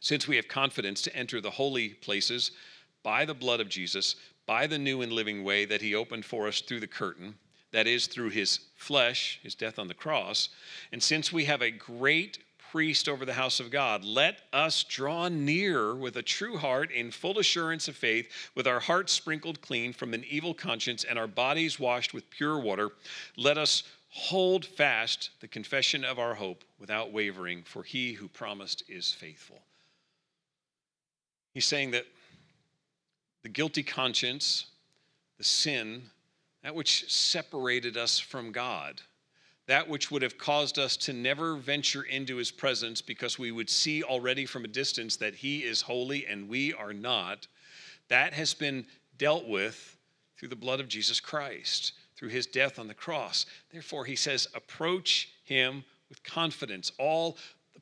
since 0.00 0.28
we 0.28 0.36
have 0.36 0.48
confidence 0.48 1.02
to 1.02 1.16
enter 1.16 1.40
the 1.40 1.50
holy 1.50 1.90
places 1.90 2.52
by 3.02 3.24
the 3.24 3.34
blood 3.34 3.60
of 3.60 3.68
Jesus, 3.68 4.16
by 4.46 4.66
the 4.66 4.78
new 4.78 5.02
and 5.02 5.12
living 5.12 5.44
way 5.44 5.64
that 5.64 5.82
he 5.82 5.94
opened 5.94 6.24
for 6.24 6.46
us 6.46 6.60
through 6.60 6.80
the 6.80 6.86
curtain, 6.86 7.34
that 7.76 7.86
is, 7.86 8.06
through 8.06 8.30
his 8.30 8.60
flesh, 8.74 9.38
his 9.42 9.54
death 9.54 9.78
on 9.78 9.86
the 9.86 9.92
cross, 9.92 10.48
and 10.92 11.02
since 11.02 11.30
we 11.30 11.44
have 11.44 11.60
a 11.60 11.70
great 11.70 12.38
priest 12.70 13.06
over 13.06 13.26
the 13.26 13.34
house 13.34 13.60
of 13.60 13.70
God. 13.70 14.02
Let 14.02 14.40
us 14.50 14.82
draw 14.82 15.28
near 15.28 15.94
with 15.94 16.16
a 16.16 16.22
true 16.22 16.56
heart 16.56 16.90
in 16.90 17.10
full 17.10 17.38
assurance 17.38 17.86
of 17.86 17.94
faith, 17.94 18.50
with 18.54 18.66
our 18.66 18.80
hearts 18.80 19.12
sprinkled 19.12 19.60
clean 19.60 19.92
from 19.92 20.14
an 20.14 20.24
evil 20.28 20.54
conscience 20.54 21.04
and 21.04 21.18
our 21.18 21.26
bodies 21.26 21.78
washed 21.78 22.14
with 22.14 22.30
pure 22.30 22.58
water. 22.58 22.92
Let 23.36 23.58
us 23.58 23.82
hold 24.08 24.64
fast 24.64 25.30
the 25.40 25.48
confession 25.48 26.02
of 26.02 26.18
our 26.18 26.34
hope 26.34 26.64
without 26.80 27.12
wavering, 27.12 27.62
for 27.62 27.82
he 27.82 28.14
who 28.14 28.26
promised 28.26 28.84
is 28.88 29.12
faithful. 29.12 29.60
He's 31.52 31.66
saying 31.66 31.90
that 31.90 32.06
the 33.42 33.50
guilty 33.50 33.82
conscience, 33.82 34.64
the 35.36 35.44
sin, 35.44 36.10
that 36.62 36.74
which 36.74 37.10
separated 37.10 37.96
us 37.96 38.18
from 38.18 38.52
God, 38.52 39.00
that 39.66 39.88
which 39.88 40.10
would 40.10 40.22
have 40.22 40.38
caused 40.38 40.78
us 40.78 40.96
to 40.98 41.12
never 41.12 41.56
venture 41.56 42.02
into 42.02 42.36
his 42.36 42.50
presence 42.50 43.02
because 43.02 43.38
we 43.38 43.52
would 43.52 43.70
see 43.70 44.02
already 44.02 44.46
from 44.46 44.64
a 44.64 44.68
distance 44.68 45.16
that 45.16 45.34
he 45.34 45.64
is 45.64 45.82
holy 45.82 46.26
and 46.26 46.48
we 46.48 46.72
are 46.72 46.92
not, 46.92 47.46
that 48.08 48.32
has 48.32 48.54
been 48.54 48.86
dealt 49.18 49.46
with 49.46 49.96
through 50.38 50.48
the 50.48 50.56
blood 50.56 50.80
of 50.80 50.88
Jesus 50.88 51.20
Christ, 51.20 51.92
through 52.16 52.28
his 52.28 52.46
death 52.46 52.78
on 52.78 52.88
the 52.88 52.94
cross. 52.94 53.46
Therefore, 53.70 54.04
he 54.04 54.16
says, 54.16 54.48
approach 54.54 55.30
him 55.44 55.84
with 56.08 56.22
confidence. 56.22 56.92
All 56.98 57.36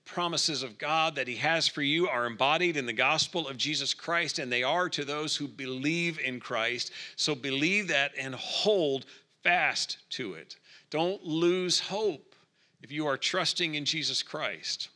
promises 0.05 0.63
of 0.63 0.79
God 0.79 1.15
that 1.17 1.29
he 1.29 1.37
has 1.37 1.67
for 1.67 1.83
you 1.83 2.09
are 2.09 2.27
embodied 2.27 2.77
in 2.77 2.87
the 2.87 2.93
gospel 2.93 3.49
of 3.49 3.57
Jesus 3.57 3.95
Christ, 3.95 4.39
and 4.39 4.51
they 4.51 4.63
are 4.63 4.89
to 4.91 5.05
those 5.05 5.37
who 5.37 5.49
believe 5.49 6.19
in 6.19 6.41
Christ. 6.41 6.93
So 7.17 7.35
believe 7.35 7.89
that 7.89 8.13
and 8.19 8.35
hold 8.35 9.07
fast 9.43 9.99
to 10.11 10.35
it. 10.35 10.57
Don't 10.91 11.25
lose 11.25 11.81
hope 11.81 12.35
if 12.83 12.93
you 12.93 13.07
are 13.07 13.17
trusting 13.17 13.75
in 13.75 13.85
Jesus 13.85 14.23
Christ. 14.23 14.91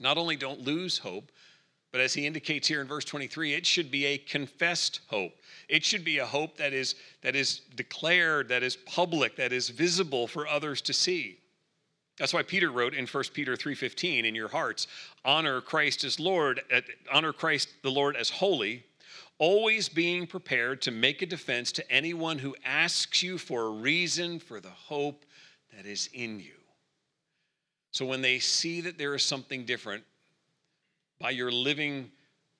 Not 0.00 0.18
only 0.18 0.36
don't 0.36 0.60
lose 0.60 0.98
hope, 0.98 1.30
but 1.92 2.00
as 2.00 2.12
he 2.12 2.26
indicates 2.26 2.66
here 2.66 2.80
in 2.80 2.88
verse 2.88 3.04
23, 3.04 3.54
it 3.54 3.64
should 3.64 3.88
be 3.88 4.06
a 4.06 4.18
confessed 4.18 5.00
hope. 5.06 5.32
It 5.68 5.84
should 5.84 6.04
be 6.04 6.18
a 6.18 6.26
hope 6.26 6.56
that 6.56 6.72
is, 6.72 6.96
that 7.22 7.36
is 7.36 7.60
declared, 7.76 8.48
that 8.48 8.64
is 8.64 8.74
public, 8.74 9.36
that 9.36 9.52
is 9.52 9.68
visible 9.68 10.26
for 10.26 10.48
others 10.48 10.80
to 10.82 10.92
see. 10.92 11.38
That's 12.16 12.32
why 12.32 12.42
Peter 12.42 12.70
wrote 12.70 12.94
in 12.94 13.06
1 13.06 13.34
Peter 13.34 13.56
3:15, 13.56 14.24
in 14.24 14.34
your 14.34 14.48
hearts, 14.48 14.86
honor 15.24 15.60
Christ 15.60 16.04
as 16.04 16.20
Lord, 16.20 16.62
eh, 16.70 16.82
honor 17.10 17.32
Christ 17.32 17.68
the 17.82 17.90
Lord 17.90 18.16
as 18.16 18.30
holy, 18.30 18.84
always 19.38 19.88
being 19.88 20.26
prepared 20.26 20.80
to 20.82 20.90
make 20.90 21.22
a 21.22 21.26
defense 21.26 21.72
to 21.72 21.90
anyone 21.90 22.38
who 22.38 22.56
asks 22.64 23.22
you 23.22 23.36
for 23.36 23.62
a 23.62 23.70
reason 23.70 24.38
for 24.38 24.60
the 24.60 24.70
hope 24.70 25.24
that 25.74 25.86
is 25.86 26.08
in 26.12 26.38
you. 26.38 26.60
So 27.90 28.06
when 28.06 28.22
they 28.22 28.38
see 28.38 28.80
that 28.82 28.98
there 28.98 29.14
is 29.14 29.22
something 29.22 29.64
different 29.64 30.04
by 31.18 31.30
your 31.30 31.50
living 31.50 32.10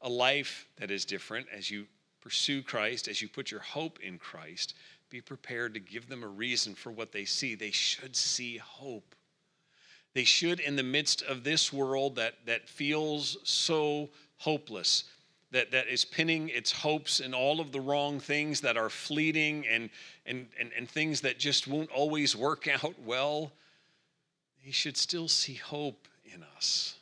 a 0.00 0.08
life 0.08 0.68
that 0.76 0.90
is 0.90 1.04
different 1.04 1.46
as 1.52 1.70
you 1.70 1.86
pursue 2.20 2.62
Christ, 2.62 3.08
as 3.08 3.20
you 3.22 3.28
put 3.28 3.50
your 3.50 3.60
hope 3.60 4.00
in 4.00 4.18
Christ, 4.18 4.74
be 5.10 5.20
prepared 5.20 5.74
to 5.74 5.80
give 5.80 6.08
them 6.08 6.22
a 6.22 6.28
reason 6.28 6.74
for 6.74 6.90
what 6.90 7.12
they 7.12 7.24
see. 7.24 7.54
They 7.54 7.70
should 7.70 8.16
see 8.16 8.56
hope. 8.56 9.14
They 10.14 10.24
should, 10.24 10.60
in 10.60 10.76
the 10.76 10.82
midst 10.82 11.22
of 11.22 11.42
this 11.42 11.72
world 11.72 12.16
that, 12.16 12.34
that 12.46 12.68
feels 12.68 13.36
so 13.42 14.10
hopeless, 14.38 15.04
that, 15.50 15.72
that 15.72 15.88
is 15.88 16.04
pinning 16.04 16.48
its 16.48 16.70
hopes 16.70 17.20
in 17.20 17.34
all 17.34 17.60
of 17.60 17.72
the 17.72 17.80
wrong 17.80 18.20
things 18.20 18.60
that 18.60 18.76
are 18.76 18.90
fleeting 18.90 19.66
and, 19.66 19.90
and, 20.26 20.46
and, 20.58 20.70
and 20.76 20.88
things 20.88 21.20
that 21.20 21.38
just 21.38 21.66
won't 21.66 21.90
always 21.90 22.36
work 22.36 22.68
out 22.84 22.94
well, 23.04 23.52
they 24.64 24.70
should 24.70 24.96
still 24.96 25.28
see 25.28 25.54
hope 25.54 26.08
in 26.24 26.42
us 26.56 26.96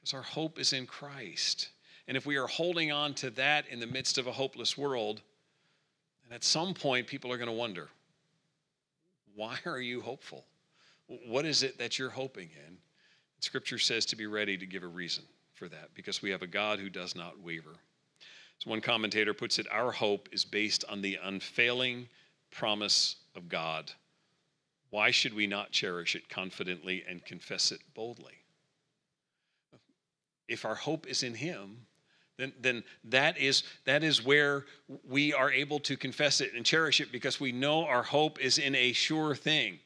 because 0.00 0.14
our 0.14 0.22
hope 0.22 0.58
is 0.58 0.72
in 0.72 0.86
Christ. 0.86 1.70
And 2.08 2.16
if 2.16 2.26
we 2.26 2.36
are 2.36 2.46
holding 2.46 2.90
on 2.90 3.14
to 3.14 3.30
that 3.30 3.66
in 3.68 3.78
the 3.78 3.86
midst 3.86 4.18
of 4.18 4.26
a 4.26 4.32
hopeless 4.32 4.76
world, 4.76 5.22
then 6.24 6.34
at 6.34 6.42
some 6.42 6.74
point 6.74 7.06
people 7.06 7.32
are 7.32 7.38
going 7.38 7.48
to 7.48 7.52
wonder 7.52 7.88
why 9.36 9.58
are 9.64 9.80
you 9.80 10.00
hopeful? 10.00 10.44
What 11.26 11.44
is 11.44 11.62
it 11.62 11.78
that 11.78 11.98
you're 11.98 12.10
hoping 12.10 12.50
in? 12.66 12.76
Scripture 13.40 13.78
says 13.78 14.06
to 14.06 14.16
be 14.16 14.26
ready 14.26 14.56
to 14.56 14.66
give 14.66 14.82
a 14.82 14.88
reason 14.88 15.24
for 15.54 15.68
that 15.68 15.90
because 15.94 16.22
we 16.22 16.30
have 16.30 16.42
a 16.42 16.46
God 16.46 16.78
who 16.78 16.88
does 16.88 17.16
not 17.16 17.40
waver. 17.42 17.76
So 18.58 18.70
one 18.70 18.80
commentator 18.80 19.34
puts 19.34 19.58
it 19.58 19.66
our 19.70 19.90
hope 19.90 20.28
is 20.32 20.44
based 20.44 20.84
on 20.88 21.00
the 21.00 21.18
unfailing 21.22 22.08
promise 22.50 23.16
of 23.34 23.48
God. 23.48 23.90
Why 24.90 25.10
should 25.10 25.34
we 25.34 25.46
not 25.46 25.72
cherish 25.72 26.14
it 26.14 26.28
confidently 26.28 27.04
and 27.08 27.24
confess 27.24 27.72
it 27.72 27.80
boldly? 27.94 28.34
If 30.48 30.64
our 30.64 30.74
hope 30.74 31.06
is 31.06 31.22
in 31.22 31.34
Him, 31.34 31.86
then, 32.36 32.52
then 32.60 32.84
that, 33.04 33.38
is, 33.38 33.62
that 33.84 34.02
is 34.02 34.24
where 34.24 34.64
we 35.08 35.32
are 35.32 35.50
able 35.50 35.78
to 35.80 35.96
confess 35.96 36.40
it 36.40 36.52
and 36.54 36.64
cherish 36.64 37.00
it 37.00 37.12
because 37.12 37.40
we 37.40 37.52
know 37.52 37.84
our 37.84 38.02
hope 38.02 38.40
is 38.40 38.58
in 38.58 38.74
a 38.74 38.92
sure 38.92 39.34
thing. 39.34 39.78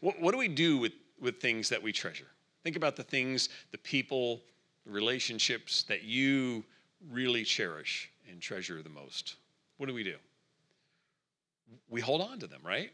What, 0.00 0.20
what 0.20 0.32
do 0.32 0.38
we 0.38 0.48
do 0.48 0.78
with, 0.78 0.92
with 1.20 1.40
things 1.40 1.68
that 1.68 1.82
we 1.82 1.92
treasure? 1.92 2.26
Think 2.62 2.76
about 2.76 2.96
the 2.96 3.02
things, 3.02 3.48
the 3.72 3.78
people, 3.78 4.42
the 4.84 4.92
relationships 4.92 5.84
that 5.84 6.02
you 6.02 6.64
really 7.10 7.44
cherish 7.44 8.10
and 8.30 8.40
treasure 8.40 8.82
the 8.82 8.88
most? 8.88 9.36
What 9.76 9.86
do 9.86 9.94
we 9.94 10.02
do? 10.02 10.16
We 11.88 12.00
hold 12.00 12.20
on 12.20 12.38
to 12.40 12.46
them, 12.46 12.60
right? 12.64 12.90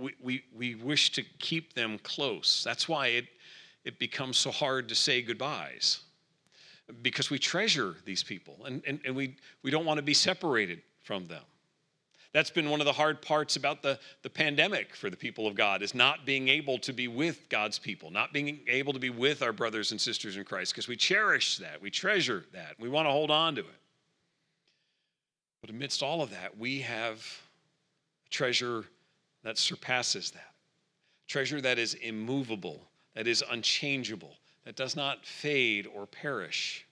We, 0.00 0.14
we, 0.22 0.44
we 0.54 0.74
wish 0.76 1.12
to 1.12 1.22
keep 1.38 1.74
them 1.74 1.98
close. 2.02 2.62
That's 2.64 2.88
why 2.88 3.08
it, 3.08 3.26
it 3.84 3.98
becomes 3.98 4.38
so 4.38 4.50
hard 4.50 4.88
to 4.88 4.94
say 4.94 5.22
goodbyes 5.22 6.00
because 7.02 7.30
we 7.30 7.38
treasure 7.38 7.96
these 8.04 8.22
people 8.22 8.64
and, 8.64 8.82
and, 8.86 9.00
and 9.04 9.14
we, 9.14 9.36
we 9.62 9.70
don't 9.70 9.84
want 9.84 9.98
to 9.98 10.02
be 10.02 10.14
separated 10.14 10.80
from 11.02 11.26
them. 11.26 11.42
That's 12.32 12.50
been 12.50 12.68
one 12.68 12.80
of 12.80 12.84
the 12.84 12.92
hard 12.92 13.22
parts 13.22 13.56
about 13.56 13.82
the, 13.82 13.98
the 14.22 14.28
pandemic 14.28 14.94
for 14.94 15.08
the 15.08 15.16
people 15.16 15.46
of 15.46 15.54
God 15.54 15.82
is 15.82 15.94
not 15.94 16.26
being 16.26 16.48
able 16.48 16.78
to 16.80 16.92
be 16.92 17.08
with 17.08 17.48
God's 17.48 17.78
people, 17.78 18.10
not 18.10 18.32
being 18.32 18.60
able 18.68 18.92
to 18.92 18.98
be 18.98 19.10
with 19.10 19.42
our 19.42 19.52
brothers 19.52 19.92
and 19.92 20.00
sisters 20.00 20.36
in 20.36 20.44
Christ, 20.44 20.74
because 20.74 20.88
we 20.88 20.96
cherish 20.96 21.56
that, 21.58 21.80
we 21.80 21.90
treasure 21.90 22.44
that, 22.52 22.74
we 22.78 22.88
want 22.88 23.06
to 23.06 23.12
hold 23.12 23.30
on 23.30 23.54
to 23.54 23.62
it. 23.62 23.80
But 25.62 25.70
amidst 25.70 26.02
all 26.02 26.22
of 26.22 26.30
that, 26.30 26.56
we 26.58 26.80
have 26.80 27.16
a 28.26 28.30
treasure 28.30 28.84
that 29.42 29.56
surpasses 29.56 30.30
that. 30.32 30.54
Treasure 31.26 31.60
that 31.62 31.78
is 31.78 31.94
immovable, 31.94 32.88
that 33.14 33.26
is 33.26 33.42
unchangeable, 33.50 34.36
that 34.64 34.76
does 34.76 34.96
not 34.96 35.24
fade 35.24 35.86
or 35.86 36.06
perish. 36.06 36.86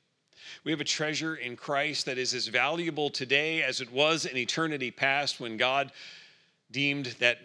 We 0.64 0.72
have 0.72 0.80
a 0.80 0.84
treasure 0.84 1.36
in 1.36 1.56
Christ 1.56 2.06
that 2.06 2.18
is 2.18 2.34
as 2.34 2.48
valuable 2.48 3.10
today 3.10 3.62
as 3.62 3.80
it 3.80 3.92
was 3.92 4.26
in 4.26 4.36
eternity 4.36 4.90
past 4.90 5.40
when 5.40 5.56
God 5.56 5.92
deemed 6.70 7.16
that, 7.20 7.38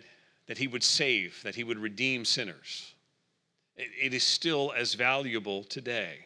that 0.47 0.57
He 0.57 0.67
would 0.67 0.83
save, 0.83 1.41
that 1.43 1.55
He 1.55 1.63
would 1.63 1.79
redeem 1.79 2.25
sinners. 2.25 2.93
it, 3.77 3.89
it 3.99 4.13
is 4.13 4.23
still 4.23 4.73
as 4.75 4.93
valuable 4.93 5.63
today. 5.63 6.25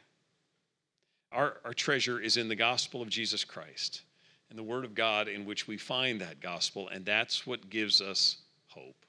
Our, 1.32 1.58
our 1.66 1.74
treasure 1.74 2.20
is 2.20 2.38
in 2.38 2.48
the 2.48 2.56
gospel 2.56 3.02
of 3.02 3.10
Jesus 3.10 3.44
Christ 3.44 4.02
and 4.50 4.58
the 4.58 4.64
Word 4.64 4.86
of 4.86 4.96
God 4.96 5.28
in 5.28 5.46
which 5.46 5.68
we 5.68 5.78
find 5.78 6.22
that 6.22 6.40
gospel, 6.40 6.88
and 6.90 7.06
that's 7.06 7.46
what 7.46 7.70
gives 7.70 8.02
us 8.02 8.38
hope. 8.68 9.05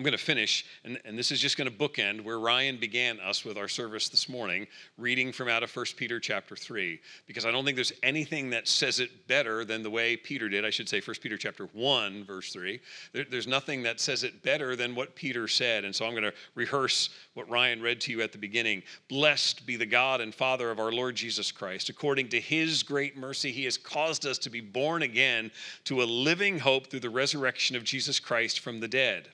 I'm 0.00 0.04
going 0.04 0.12
to 0.12 0.24
finish, 0.24 0.64
and, 0.82 0.98
and 1.04 1.18
this 1.18 1.30
is 1.30 1.40
just 1.40 1.58
going 1.58 1.70
to 1.70 1.76
bookend 1.76 2.24
where 2.24 2.38
Ryan 2.38 2.78
began 2.78 3.20
us 3.20 3.44
with 3.44 3.58
our 3.58 3.68
service 3.68 4.08
this 4.08 4.30
morning, 4.30 4.66
reading 4.96 5.30
from 5.30 5.50
out 5.50 5.62
of 5.62 5.76
1 5.76 5.84
Peter 5.98 6.18
chapter 6.18 6.56
3, 6.56 6.98
because 7.26 7.44
I 7.44 7.50
don't 7.50 7.66
think 7.66 7.74
there's 7.74 7.92
anything 8.02 8.48
that 8.48 8.66
says 8.66 8.98
it 8.98 9.28
better 9.28 9.62
than 9.62 9.82
the 9.82 9.90
way 9.90 10.16
Peter 10.16 10.48
did. 10.48 10.64
I 10.64 10.70
should 10.70 10.88
say 10.88 11.02
1 11.02 11.16
Peter 11.20 11.36
chapter 11.36 11.68
1, 11.74 12.24
verse 12.24 12.50
3. 12.50 12.80
There, 13.12 13.26
there's 13.30 13.46
nothing 13.46 13.82
that 13.82 14.00
says 14.00 14.24
it 14.24 14.42
better 14.42 14.74
than 14.74 14.94
what 14.94 15.14
Peter 15.14 15.46
said. 15.46 15.84
And 15.84 15.94
so 15.94 16.06
I'm 16.06 16.12
going 16.12 16.22
to 16.22 16.32
rehearse 16.54 17.10
what 17.34 17.50
Ryan 17.50 17.82
read 17.82 18.00
to 18.00 18.10
you 18.10 18.22
at 18.22 18.32
the 18.32 18.38
beginning. 18.38 18.82
Blessed 19.10 19.66
be 19.66 19.76
the 19.76 19.84
God 19.84 20.22
and 20.22 20.34
Father 20.34 20.70
of 20.70 20.80
our 20.80 20.92
Lord 20.92 21.14
Jesus 21.14 21.52
Christ. 21.52 21.90
According 21.90 22.30
to 22.30 22.40
his 22.40 22.82
great 22.82 23.18
mercy, 23.18 23.52
he 23.52 23.64
has 23.64 23.76
caused 23.76 24.24
us 24.24 24.38
to 24.38 24.48
be 24.48 24.62
born 24.62 25.02
again 25.02 25.50
to 25.84 26.02
a 26.02 26.04
living 26.04 26.58
hope 26.58 26.86
through 26.86 27.00
the 27.00 27.10
resurrection 27.10 27.76
of 27.76 27.84
Jesus 27.84 28.18
Christ 28.18 28.60
from 28.60 28.80
the 28.80 28.88
dead 28.88 29.28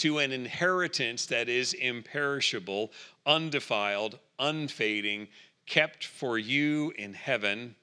to 0.00 0.18
an 0.18 0.32
inheritance 0.32 1.26
that 1.26 1.48
is 1.48 1.74
imperishable, 1.74 2.90
undefiled, 3.26 4.18
unfading, 4.38 5.28
kept 5.66 6.04
for 6.04 6.38
you 6.38 6.92
in 6.96 7.12
heaven. 7.12 7.74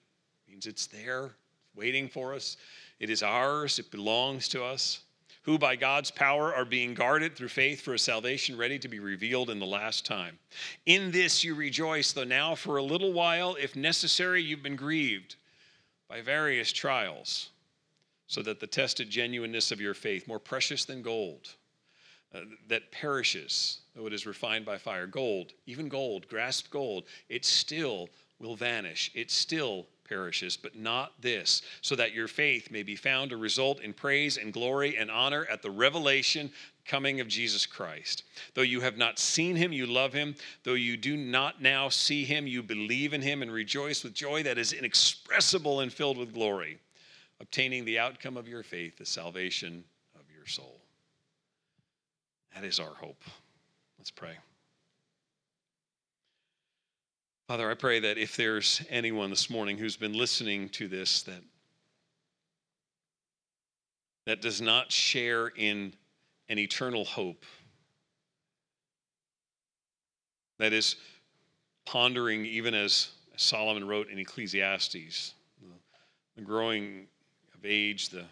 Means 0.47 0.65
it's 0.65 0.87
there, 0.87 1.31
waiting 1.75 2.09
for 2.09 2.33
us. 2.33 2.57
It 2.99 3.09
is 3.09 3.21
ours, 3.21 3.77
it 3.77 3.91
belongs 3.91 4.47
to 4.49 4.63
us. 4.63 5.01
Who 5.43 5.57
by 5.57 5.75
God's 5.75 6.11
power 6.11 6.53
are 6.53 6.65
being 6.65 6.93
guarded 6.93 7.35
through 7.35 7.47
faith 7.49 7.81
for 7.81 7.93
a 7.93 7.99
salvation 7.99 8.57
ready 8.57 8.79
to 8.79 8.87
be 8.87 8.99
revealed 8.99 9.49
in 9.49 9.59
the 9.59 9.65
last 9.65 10.05
time. 10.05 10.39
In 10.85 11.11
this 11.11 11.43
you 11.43 11.55
rejoice, 11.55 12.11
though 12.11 12.25
now 12.25 12.55
for 12.55 12.77
a 12.77 12.83
little 12.83 13.13
while, 13.13 13.55
if 13.55 13.75
necessary, 13.75 14.41
you've 14.41 14.63
been 14.63 14.75
grieved 14.75 15.35
by 16.09 16.21
various 16.21 16.73
trials, 16.73 17.51
so 18.25 18.41
that 18.41 18.59
the 18.59 18.67
tested 18.67 19.09
genuineness 19.09 19.71
of 19.71 19.79
your 19.79 19.93
faith, 19.93 20.27
more 20.27 20.39
precious 20.39 20.83
than 20.83 21.01
gold, 21.01 21.55
uh, 22.33 22.41
that 22.67 22.91
perishes, 22.91 23.79
though 23.95 24.07
it 24.07 24.13
is 24.13 24.25
refined 24.25 24.65
by 24.65 24.77
fire. 24.77 25.07
Gold, 25.07 25.53
even 25.65 25.87
gold, 25.87 26.27
grasp 26.27 26.69
gold, 26.69 27.05
it 27.29 27.45
still 27.45 28.09
will 28.39 28.55
vanish. 28.55 29.11
It 29.15 29.31
still 29.31 29.87
perishes, 30.07 30.57
but 30.57 30.75
not 30.75 31.21
this, 31.21 31.61
so 31.81 31.95
that 31.95 32.13
your 32.13 32.27
faith 32.27 32.71
may 32.71 32.83
be 32.83 32.95
found 32.95 33.29
to 33.29 33.37
result 33.37 33.81
in 33.81 33.93
praise 33.93 34.37
and 34.37 34.53
glory 34.53 34.97
and 34.97 35.11
honor 35.11 35.45
at 35.51 35.61
the 35.61 35.71
revelation 35.71 36.51
coming 36.85 37.19
of 37.19 37.27
Jesus 37.27 37.65
Christ. 37.65 38.23
Though 38.53 38.61
you 38.61 38.81
have 38.81 38.97
not 38.97 39.19
seen 39.19 39.55
him, 39.55 39.73
you 39.73 39.85
love 39.85 40.13
him. 40.13 40.35
Though 40.63 40.73
you 40.73 40.95
do 40.95 41.17
not 41.17 41.61
now 41.61 41.89
see 41.89 42.23
him, 42.23 42.47
you 42.47 42.63
believe 42.63 43.13
in 43.13 43.21
him 43.21 43.41
and 43.41 43.51
rejoice 43.51 44.03
with 44.03 44.13
joy 44.13 44.43
that 44.43 44.57
is 44.57 44.73
inexpressible 44.73 45.81
and 45.81 45.91
filled 45.91 46.17
with 46.17 46.33
glory, 46.33 46.79
obtaining 47.41 47.83
the 47.83 47.99
outcome 47.99 48.37
of 48.37 48.47
your 48.47 48.63
faith, 48.63 48.97
the 48.97 49.05
salvation 49.05 49.83
of 50.15 50.23
your 50.33 50.45
soul. 50.45 50.86
That 52.55 52.63
is 52.63 52.79
our 52.79 52.93
hope. 52.93 53.21
Let's 53.97 54.11
pray. 54.11 54.37
Father, 57.47 57.71
I 57.71 57.75
pray 57.75 57.99
that 58.01 58.17
if 58.17 58.35
there's 58.35 58.81
anyone 58.89 59.29
this 59.29 59.49
morning 59.49 59.77
who's 59.77 59.95
been 59.95 60.13
listening 60.13 60.69
to 60.69 60.87
this 60.87 61.21
that 61.23 61.41
that 64.25 64.41
does 64.41 64.59
not 64.59 64.91
share 64.91 65.47
in 65.47 65.93
an 66.49 66.59
eternal 66.59 67.05
hope, 67.05 67.45
that 70.59 70.73
is 70.73 70.97
pondering, 71.85 72.45
even 72.45 72.73
as 72.73 73.11
Solomon 73.37 73.87
wrote 73.87 74.09
in 74.09 74.19
Ecclesiastes, 74.19 75.33
the 76.35 76.41
growing 76.41 77.07
of 77.55 77.65
age, 77.65 78.09
the 78.09 78.25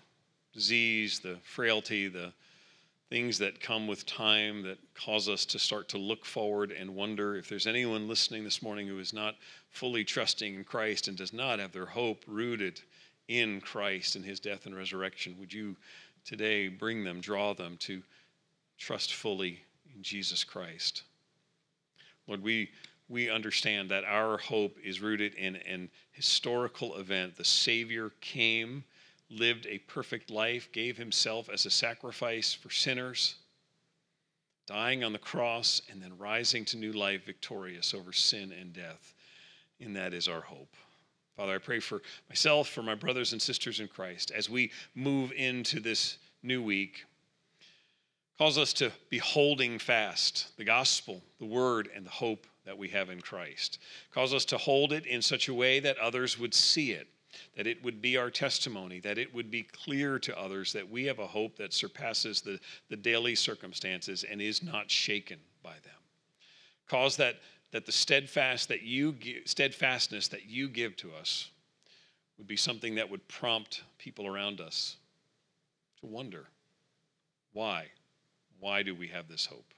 disease, 0.53 1.19
the 1.19 1.37
frailty, 1.43 2.09
the 2.09 2.33
things 3.09 3.37
that 3.37 3.59
come 3.59 3.87
with 3.87 4.05
time 4.05 4.63
that 4.63 4.77
cause 4.95 5.29
us 5.29 5.45
to 5.45 5.59
start 5.59 5.87
to 5.89 5.97
look 5.97 6.25
forward 6.25 6.71
and 6.71 6.95
wonder 6.95 7.35
if 7.35 7.47
there's 7.47 7.67
anyone 7.67 8.07
listening 8.07 8.43
this 8.43 8.63
morning 8.63 8.87
who 8.87 8.99
is 8.99 9.13
not 9.13 9.35
fully 9.69 10.03
trusting 10.03 10.55
in 10.55 10.63
Christ 10.63 11.07
and 11.07 11.15
does 11.15 11.33
not 11.33 11.59
have 11.59 11.71
their 11.71 11.85
hope 11.85 12.23
rooted 12.27 12.81
in 13.27 13.61
Christ 13.61 14.15
and 14.15 14.25
his 14.25 14.39
death 14.39 14.65
and 14.65 14.75
resurrection, 14.75 15.35
would 15.39 15.53
you 15.53 15.75
today 16.23 16.67
bring 16.67 17.03
them, 17.03 17.21
draw 17.21 17.53
them 17.53 17.77
to 17.81 18.01
trust 18.77 19.13
fully 19.13 19.63
in 19.95 20.01
Jesus 20.01 20.43
Christ? 20.43 21.03
Lord, 22.27 22.41
we 22.41 22.69
we 23.07 23.29
understand 23.29 23.89
that 23.89 24.03
our 24.03 24.37
hope 24.37 24.77
is 24.83 24.99
rooted 24.99 25.35
in 25.35 25.57
an 25.57 25.89
historical 26.11 26.97
event. 26.97 27.35
The 27.35 27.45
Savior 27.45 28.11
came 28.19 28.83
lived 29.29 29.65
a 29.67 29.79
perfect 29.79 30.29
life, 30.29 30.71
gave 30.71 30.97
himself 30.97 31.49
as 31.49 31.65
a 31.65 31.71
sacrifice 31.71 32.53
for 32.53 32.69
sinners, 32.69 33.35
dying 34.67 35.03
on 35.03 35.13
the 35.13 35.19
cross, 35.19 35.81
and 35.89 36.01
then 36.01 36.17
rising 36.17 36.65
to 36.65 36.77
new 36.77 36.91
life 36.91 37.25
victorious 37.25 37.93
over 37.93 38.13
sin 38.13 38.51
and 38.51 38.73
death. 38.73 39.13
And 39.79 39.95
that 39.95 40.13
is 40.13 40.27
our 40.27 40.41
hope. 40.41 40.75
Father, 41.35 41.55
I 41.55 41.57
pray 41.57 41.79
for 41.79 42.01
myself, 42.29 42.69
for 42.69 42.81
my 42.81 42.95
brothers 42.95 43.33
and 43.33 43.41
sisters 43.41 43.79
in 43.79 43.87
Christ, 43.87 44.31
as 44.31 44.49
we 44.49 44.71
move 44.93 45.33
into 45.33 45.79
this 45.79 46.17
new 46.41 46.63
week. 46.63 47.05
Calls 48.37 48.57
us 48.57 48.73
to 48.73 48.91
be 49.09 49.17
holding 49.17 49.79
fast 49.79 50.55
the 50.57 50.63
gospel, 50.63 51.21
the 51.39 51.45
word, 51.45 51.89
and 51.95 52.05
the 52.05 52.11
hope 52.11 52.47
that 52.65 52.77
we 52.77 52.89
have 52.89 53.09
in 53.09 53.21
Christ. 53.21 53.79
Calls 54.13 54.33
us 54.33 54.45
to 54.45 54.57
hold 54.57 54.91
it 54.91 55.05
in 55.05 55.21
such 55.21 55.47
a 55.47 55.53
way 55.53 55.79
that 55.79 55.97
others 55.97 56.39
would 56.39 56.53
see 56.53 56.91
it, 56.91 57.07
that 57.55 57.67
it 57.67 57.83
would 57.83 58.01
be 58.01 58.17
our 58.17 58.29
testimony, 58.29 58.99
that 58.99 59.17
it 59.17 59.33
would 59.33 59.49
be 59.49 59.63
clear 59.63 60.19
to 60.19 60.37
others 60.37 60.73
that 60.73 60.89
we 60.89 61.05
have 61.05 61.19
a 61.19 61.27
hope 61.27 61.57
that 61.57 61.73
surpasses 61.73 62.41
the, 62.41 62.59
the 62.89 62.95
daily 62.95 63.35
circumstances 63.35 64.23
and 64.29 64.41
is 64.41 64.63
not 64.63 64.89
shaken 64.89 65.39
by 65.63 65.73
them. 65.83 65.93
Cause 66.87 67.17
that 67.17 67.37
that 67.75 67.85
the 67.85 67.91
steadfast 67.91 68.69
that 68.69 68.83
you 68.83 69.11
give, 69.11 69.41
steadfastness 69.43 70.29
that 70.29 70.45
you 70.45 70.69
give 70.69 70.95
to 70.95 71.11
us 71.13 71.49
would 72.37 72.47
be 72.47 72.55
something 72.55 72.95
that 72.95 73.09
would 73.09 73.27
prompt 73.27 73.83
people 73.97 74.25
around 74.25 74.61
us 74.61 74.95
to 75.99 76.05
wonder 76.05 76.45
why? 77.51 77.87
Why 78.61 78.81
do 78.81 78.95
we 78.95 79.07
have 79.09 79.27
this 79.27 79.45
hope? 79.45 79.73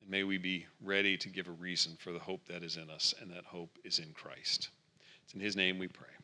And 0.00 0.08
may 0.08 0.22
we 0.22 0.38
be 0.38 0.66
ready 0.80 1.16
to 1.16 1.28
give 1.28 1.48
a 1.48 1.52
reason 1.52 1.96
for 1.98 2.12
the 2.12 2.20
hope 2.20 2.46
that 2.46 2.62
is 2.62 2.76
in 2.76 2.90
us 2.90 3.12
and 3.20 3.28
that 3.32 3.44
hope 3.44 3.76
is 3.82 3.98
in 3.98 4.12
Christ. 4.12 4.68
It's 5.24 5.34
in 5.34 5.40
his 5.40 5.56
name 5.56 5.78
we 5.78 5.88
pray 5.88 6.17